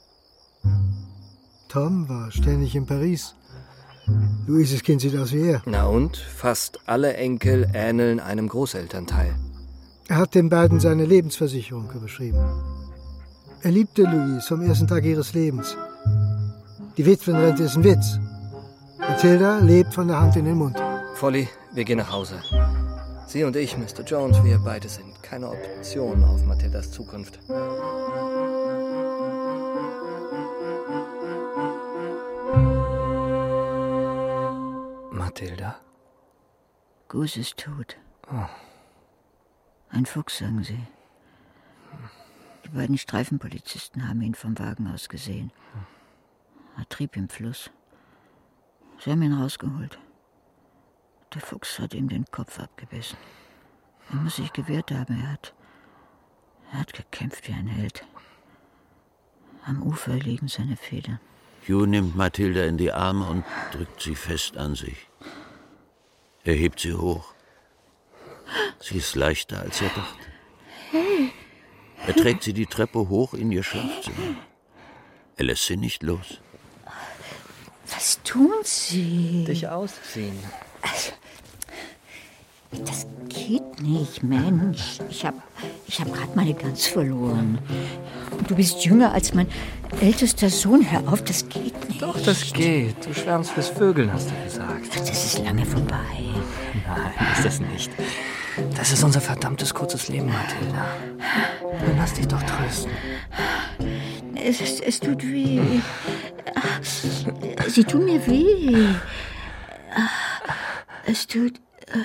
[1.67, 3.35] Tom war ständig in Paris.
[4.47, 5.61] Luises Kind sieht aus wie er.
[5.65, 6.17] Na und?
[6.17, 9.35] Fast alle Enkel ähneln einem Großelternteil.
[10.07, 12.39] Er hat den beiden seine Lebensversicherung überschrieben.
[13.61, 15.75] Er liebte Louise vom ersten Tag ihres Lebens.
[16.97, 18.17] Die Witwenrente ist ein Witz.
[18.97, 20.77] Mathilda lebt von der Hand in den Mund.
[21.15, 22.35] Folly, wir gehen nach Hause.
[23.27, 24.03] Sie und ich, Mr.
[24.03, 27.39] Jones, wir beide sind keine Option auf Mathildas Zukunft.
[35.39, 35.79] Mathilda?
[37.07, 37.95] Gus ist tot.
[38.29, 38.45] Oh.
[39.89, 40.85] Ein Fuchs, sagen sie.
[42.65, 45.53] Die beiden Streifenpolizisten haben ihn vom Wagen aus gesehen.
[46.77, 47.71] Er trieb im Fluss.
[48.99, 49.97] Sie haben ihn rausgeholt.
[51.33, 53.17] Der Fuchs hat ihm den Kopf abgebissen.
[54.09, 55.21] Er muss sich gewehrt haben.
[55.21, 55.53] Er hat,
[56.73, 58.05] er hat gekämpft wie ein Held.
[59.65, 61.21] Am Ufer liegen seine Federn.
[61.65, 65.08] Hugh nimmt Mathilda in die Arme und drückt sie fest an sich.
[66.43, 67.33] Er hebt sie hoch.
[68.79, 70.25] Sie ist leichter, als er dachte.
[72.07, 74.35] Er trägt sie die Treppe hoch in ihr Schlafzimmer.
[75.35, 76.41] Er lässt sie nicht los.
[77.87, 79.45] Was tun Sie?
[79.45, 80.37] Dich ausziehen.
[82.71, 84.99] Das geht nicht, Mensch.
[85.09, 85.33] Ich hab,
[85.87, 87.59] ich hab gerade meine Gans verloren.
[88.37, 89.47] Und du bist jünger als mein
[90.01, 90.89] ältester Sohn.
[90.89, 92.01] Hör auf, das geht nicht.
[92.01, 93.05] Doch, das geht.
[93.05, 94.95] Du schwärmst fürs Vögeln, hast du gesagt.
[94.95, 95.95] Das ist lange vorbei.
[96.87, 97.91] Nein, ist das nicht.
[98.75, 100.85] Das ist unser verdammtes kurzes Leben, Mathilda.
[101.79, 102.91] Dann lass dich doch trösten.
[104.35, 105.59] Es, es, es tut weh.
[107.67, 108.95] Sie tun mir weh.
[111.05, 111.57] Es tut
[111.87, 111.99] äh,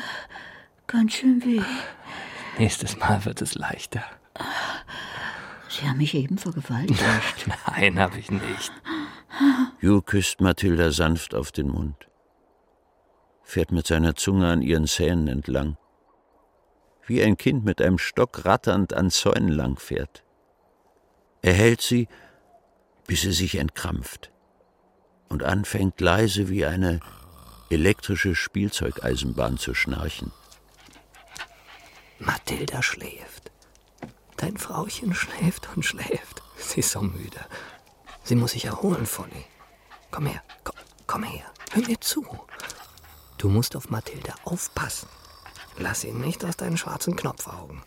[0.95, 1.61] ganz schön weh.
[2.57, 4.05] Nächstes Mal wird es leichter.
[5.69, 7.03] Sie haben mich eben vergewaltigt.
[7.67, 8.73] Nein, habe ich nicht.
[9.83, 12.09] Hugh küsst Mathilda sanft auf den Mund,
[13.43, 15.77] fährt mit seiner Zunge an ihren Zähnen entlang,
[17.07, 20.23] wie ein Kind mit einem Stock ratternd an Zäunen langfährt.
[21.43, 22.07] Er hält sie,
[23.09, 24.31] bis sie sich entkrampft
[25.29, 27.01] und anfängt leise wie eine
[27.69, 30.31] elektrische Spielzeugeisenbahn zu schnarchen.
[32.19, 33.51] Mathilda schläft.
[34.37, 36.43] Dein Frauchen schläft und schläft.
[36.57, 37.45] Sie ist so müde.
[38.23, 39.45] Sie muss sich erholen, Folly.
[40.11, 41.45] Komm her, komm, komm her.
[41.73, 42.25] Hör mir zu.
[43.39, 45.09] Du musst auf Mathilda aufpassen.
[45.77, 47.83] Lass ihn nicht aus deinen schwarzen Knopfaugen.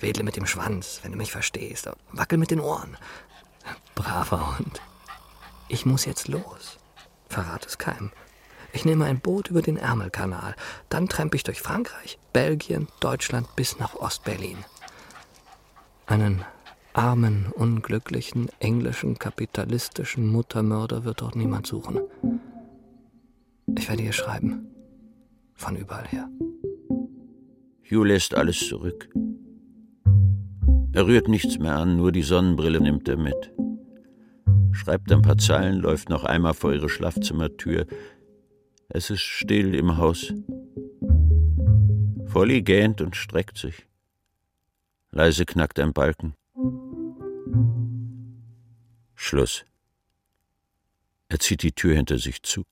[0.00, 1.88] Wedle mit dem Schwanz, wenn du mich verstehst.
[2.12, 2.96] Wackel mit den Ohren.
[3.94, 4.80] Braver Hund.
[5.68, 6.78] Ich muss jetzt los.
[7.28, 8.12] Verrat es keinem.
[8.72, 10.54] Ich nehme ein Boot über den Ärmelkanal.
[10.88, 14.58] Dann trempe ich durch Frankreich, Belgien, Deutschland bis nach Ostberlin.
[16.06, 16.44] Einen
[16.92, 22.00] armen, unglücklichen, englischen, kapitalistischen Muttermörder wird dort niemand suchen.
[23.76, 24.68] Ich werde ihr schreiben.
[25.54, 26.28] Von überall her.
[27.90, 29.08] Hugh lässt alles zurück.
[30.92, 33.52] Er rührt nichts mehr an, nur die Sonnenbrille nimmt er mit.
[34.72, 37.86] Schreibt ein paar Zeilen, läuft noch einmal vor ihre Schlafzimmertür.
[38.88, 40.32] Es ist still im Haus.
[42.24, 43.86] Volli gähnt und streckt sich.
[45.10, 46.34] Leise knackt ein Balken.
[49.14, 49.64] Schluss.
[51.28, 52.64] Er zieht die Tür hinter sich zu.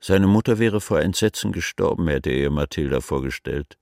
[0.00, 3.78] Seine Mutter wäre vor Entsetzen gestorben, hätte er ihr Mathilda vorgestellt.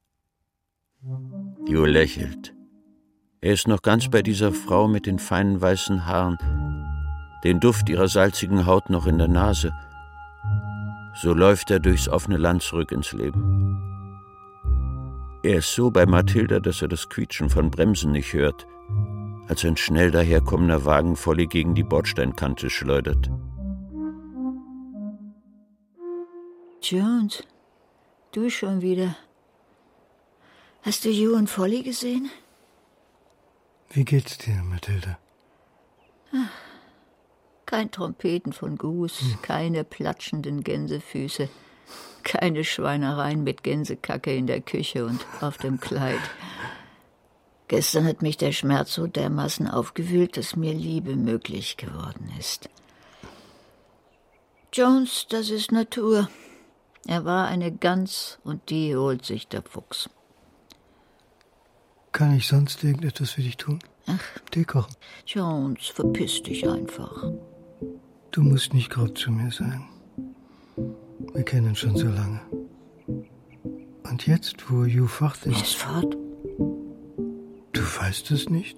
[1.66, 2.54] Jo lächelt.
[3.40, 6.38] Er ist noch ganz bei dieser Frau mit den feinen weißen Haaren,
[7.44, 9.72] den Duft ihrer salzigen Haut noch in der Nase.
[11.14, 13.82] So läuft er durchs offene Land zurück ins Leben.
[15.42, 18.66] Er ist so bei Mathilda, dass er das Quietschen von Bremsen nicht hört,
[19.48, 23.30] als ein schnell daherkommender Wagen volle gegen die Bordsteinkante schleudert.
[26.82, 27.42] Jones,
[28.32, 29.16] du schon wieder.
[30.82, 32.30] Hast du Hugh und Folly gesehen?
[33.90, 35.18] Wie geht's dir, Mathilda?
[36.32, 36.65] Ach,
[37.66, 39.42] kein Trompeten von Gus, hm.
[39.42, 41.48] keine platschenden Gänsefüße,
[42.22, 46.20] keine Schweinereien mit Gänsekacke in der Küche und auf dem Kleid.
[47.68, 52.70] Gestern hat mich der Schmerz so dermaßen aufgewühlt, dass mir Liebe möglich geworden ist.
[54.72, 56.28] Jones, das ist Natur.
[57.06, 60.08] Er war eine Gans und die holt sich der Fuchs.
[62.12, 63.78] Kann ich sonst irgendetwas für dich tun?
[64.06, 64.20] Ach.
[64.50, 64.94] Tee kochen.
[65.26, 67.32] Jones, verpiss dich einfach.
[68.36, 69.82] Du musst nicht grob zu mir sein.
[71.32, 72.38] Wir kennen uns schon so lange.
[74.02, 75.62] Und jetzt, wo Hugh fort ist.
[75.62, 76.14] Ist fort?
[77.72, 78.76] Du weißt es nicht?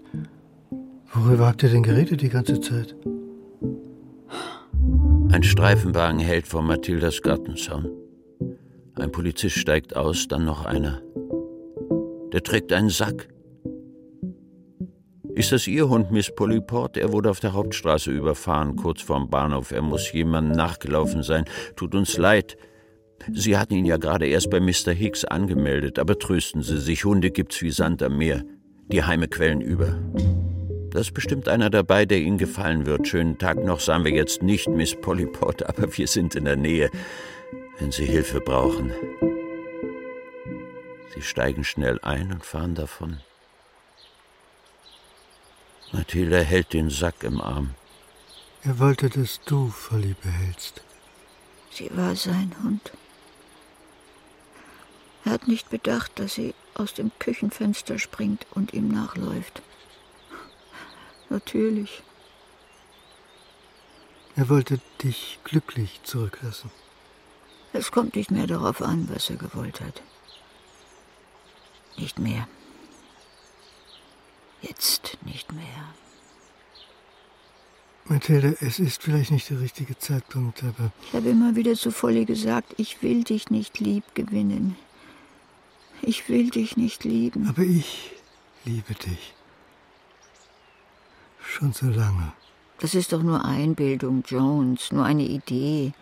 [1.12, 2.94] Worüber habt ihr denn geredet die ganze Zeit?
[5.32, 7.90] Ein Streifenwagen hält vor Mathildas Gartenzaun.
[8.94, 11.02] Ein Polizist steigt aus, dann noch einer.
[12.32, 13.28] Der trägt einen Sack.
[15.38, 16.96] Ist das Ihr Hund, Miss Polyport?
[16.96, 19.70] Er wurde auf der Hauptstraße überfahren, kurz vorm Bahnhof.
[19.70, 21.44] Er muss jemandem nachgelaufen sein.
[21.76, 22.56] Tut uns leid.
[23.32, 24.90] Sie hatten ihn ja gerade erst bei Mr.
[24.90, 28.42] Hicks angemeldet, aber trösten Sie sich, Hunde gibt's wie Sand am Meer.
[28.88, 29.96] Die Heime quellen über.
[30.90, 33.06] Da ist bestimmt einer dabei, der Ihnen gefallen wird.
[33.06, 36.90] Schönen Tag noch, sagen wir jetzt nicht, Miss Polyport, aber wir sind in der Nähe,
[37.78, 38.90] wenn Sie Hilfe brauchen.
[41.14, 43.18] Sie steigen schnell ein und fahren davon.
[45.92, 47.74] Mathilda hält den Sack im Arm.
[48.62, 50.82] Er wollte, dass du Folly behältst.
[51.70, 52.92] Sie war sein Hund.
[55.24, 59.62] Er hat nicht bedacht, dass sie aus dem Küchenfenster springt und ihm nachläuft.
[61.30, 62.02] Natürlich.
[64.36, 66.70] Er wollte dich glücklich zurücklassen.
[67.72, 70.02] Es kommt nicht mehr darauf an, was er gewollt hat.
[71.96, 72.46] Nicht mehr.
[74.62, 75.94] Jetzt nicht mehr.
[78.06, 80.92] Mathilde, es ist vielleicht nicht der richtige Zeitpunkt, aber.
[81.06, 84.76] Ich habe immer wieder zu Folly gesagt, ich will dich nicht lieb gewinnen.
[86.00, 87.48] Ich will dich nicht lieben.
[87.48, 88.12] Aber ich
[88.64, 89.34] liebe dich.
[91.40, 92.32] Schon so lange.
[92.78, 95.92] Das ist doch nur Einbildung, Jones, nur eine Idee.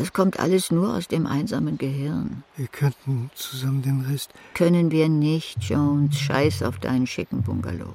[0.00, 2.42] Es kommt alles nur aus dem einsamen Gehirn.
[2.56, 4.32] Wir könnten zusammen den Rest.
[4.54, 6.18] Können wir nicht, Jones.
[6.18, 7.92] Scheiß auf deinen schicken Bungalow.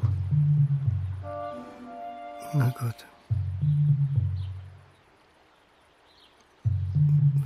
[2.54, 3.06] Na gut.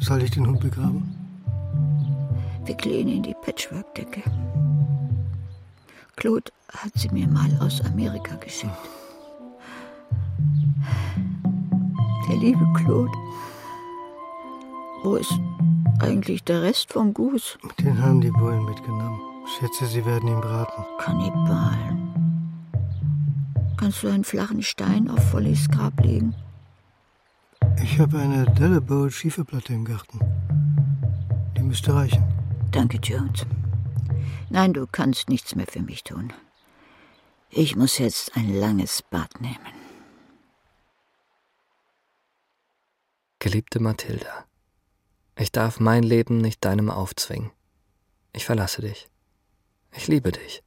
[0.02, 1.16] Soll ich den Hund begraben?
[2.66, 4.24] Wir klehen in die Patchwork-Decke.
[6.18, 8.74] Claude hat sie mir mal aus Amerika geschickt.
[12.28, 13.29] Der liebe Claude.
[15.04, 15.34] Wo ist
[16.00, 17.58] eigentlich der Rest vom Gus?
[17.80, 19.20] Den haben die Bullen mitgenommen.
[19.58, 20.84] Schätze, sie werden ihn braten.
[21.00, 22.10] Kannibalen.
[23.78, 26.36] Kannst du einen flachen Stein auf Follys Grab legen?
[27.82, 30.20] Ich habe eine Delabowl Schieferplatte im Garten.
[31.58, 32.24] Die müsste reichen.
[32.72, 33.46] Danke, Jones.
[34.50, 36.34] Nein, du kannst nichts mehr für mich tun.
[37.52, 39.56] Ich muss jetzt ein langes Bad nehmen.
[43.40, 44.46] Geliebte Mathilda,
[45.40, 47.52] ich darf mein Leben nicht deinem aufzwingen.
[48.34, 49.10] Ich verlasse dich.
[49.94, 50.64] Ich liebe dich.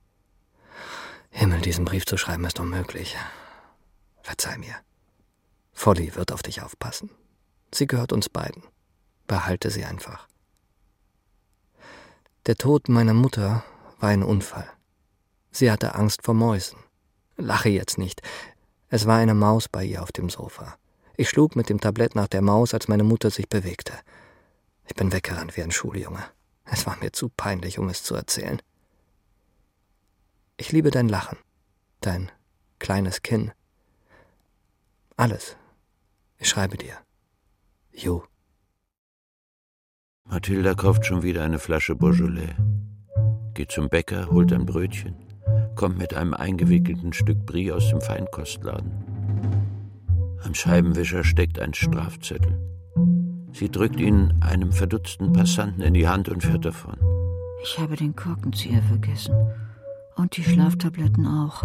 [1.30, 3.16] Himmel, diesen Brief zu schreiben ist unmöglich.
[4.22, 4.74] Verzeih mir.
[5.72, 7.10] Folly wird auf dich aufpassen.
[7.74, 8.62] Sie gehört uns beiden.
[9.26, 10.26] Behalte sie einfach.
[12.46, 13.64] Der Tod meiner Mutter
[14.00, 14.68] war ein Unfall.
[15.50, 16.78] Sie hatte Angst vor Mäusen.
[17.36, 18.22] Lache jetzt nicht.
[18.88, 20.76] Es war eine Maus bei ihr auf dem Sofa.
[21.16, 23.92] Ich schlug mit dem Tablett nach der Maus, als meine Mutter sich bewegte.
[24.86, 26.24] Ich bin weggerannt wie ein Schuljunge.
[26.64, 28.60] Es war mir zu peinlich, um es zu erzählen.
[30.56, 31.38] Ich liebe dein Lachen,
[32.00, 32.30] dein
[32.78, 33.52] kleines Kinn.
[35.16, 35.56] Alles.
[36.38, 36.96] Ich schreibe dir.
[37.92, 38.22] Ju.
[40.24, 42.54] Mathilda kauft schon wieder eine Flasche Beaujolais.
[43.54, 45.14] Geht zum Bäcker, holt ein Brötchen,
[45.76, 48.90] kommt mit einem eingewickelten Stück Brie aus dem Feinkostladen.
[50.42, 52.71] Am Scheibenwischer steckt ein Strafzettel.
[53.52, 56.96] Sie drückt ihn einem verdutzten Passanten in die Hand und fährt davon.
[57.62, 59.34] Ich habe den Korkenzieher vergessen.
[60.16, 61.62] Und die Schlaftabletten auch.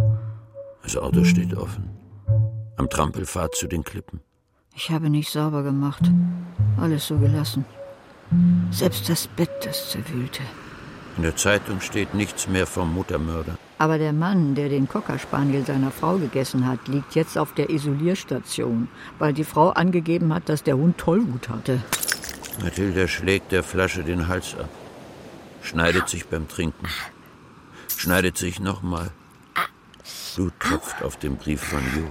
[0.84, 1.90] Das Auto steht offen.
[2.78, 4.22] Am Trampelpfad zu den Klippen.
[4.76, 6.12] Ich habe nicht sauber gemacht.
[6.80, 7.66] Alles so gelassen.
[8.72, 10.44] Selbst das Bett, das zerwühlte.
[11.16, 13.58] In der Zeitung steht nichts mehr vom Muttermörder.
[13.80, 18.88] Aber der Mann, der den Cockerspaniel seiner Frau gegessen hat, liegt jetzt auf der Isolierstation,
[19.20, 21.82] weil die Frau angegeben hat, dass der Hund Tollwut hatte.
[22.64, 24.70] Mathilda schlägt der Flasche den Hals ab,
[25.62, 26.88] schneidet sich beim Trinken,
[27.98, 29.12] schneidet sich nochmal.
[30.38, 32.06] Blut tropft auf den Brief von Ju.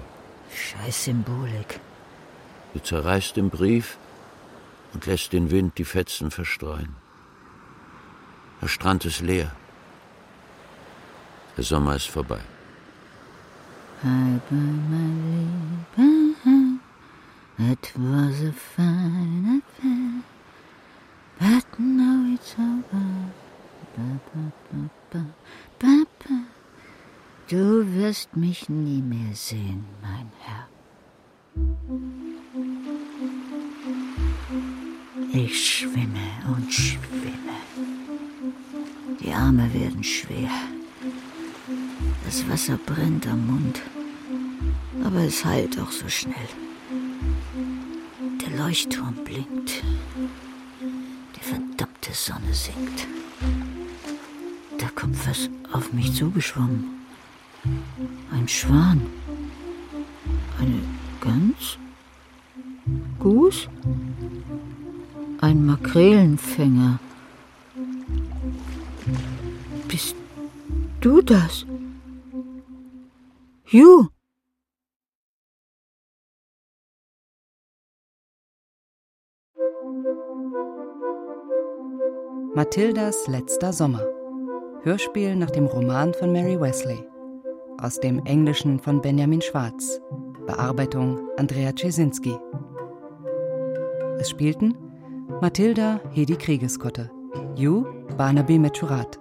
[0.53, 1.79] Scheiß Symbolik.
[2.75, 3.99] Sie zerreißt den Brief
[4.93, 6.97] und lässt den Wind die Fetzen verstreuen.
[8.61, 9.53] Der Strand ist leer.
[11.57, 12.41] Der Sommer ist vorbei.
[14.03, 15.07] Hi, my
[15.97, 16.79] Liebe,
[17.59, 20.23] it was a fine affair,
[21.41, 23.07] but now it's over.
[23.97, 25.25] Ba, ba, ba,
[25.81, 25.97] ba.
[27.49, 30.69] Du wirst mich nie mehr sehen, mein Herr.
[35.33, 37.57] Ich schwimme und schwimme.
[39.21, 40.51] Die Arme werden schwer.
[42.27, 43.81] Das Wasser brennt am Mund.
[45.05, 46.49] Aber es heilt auch so schnell.
[48.43, 49.85] Der Leuchtturm blinkt.
[51.37, 53.07] Die verdammte Sonne sinkt.
[54.77, 57.07] Da kommt was auf mich zugeschwommen.
[58.33, 59.07] Ein Schwan.
[60.59, 60.81] Eine
[83.07, 84.05] Mathildas letzter Sommer.
[84.83, 86.99] Hörspiel nach dem Roman von Mary Wesley.
[87.81, 90.01] Aus dem Englischen von Benjamin Schwarz.
[90.45, 92.37] Bearbeitung Andrea Czesinski.
[94.19, 94.75] Es spielten
[95.41, 97.09] Mathilda Hedi Kriegeskotte,
[97.57, 97.87] Hugh
[98.17, 99.21] Barnaby Meturat,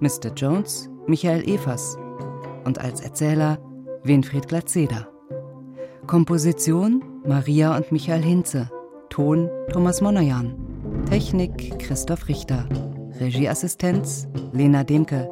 [0.00, 0.32] Mr.
[0.34, 1.96] Jones Michael Evers
[2.64, 3.58] und als Erzähler
[4.02, 5.08] Winfried Glatzeder.
[6.08, 8.68] Komposition Maria und Michael Hinze,
[9.08, 10.56] Ton Thomas Monajan,
[11.08, 12.66] Technik Christoph Richter,
[13.20, 15.30] Regieassistenz Lena Demke,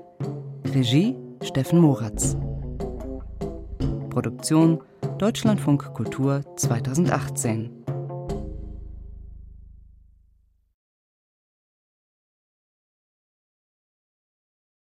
[0.74, 2.36] Regie Steffen Moratz.
[4.11, 4.82] Produktion
[5.16, 7.78] Deutschlandfunk Kultur 2018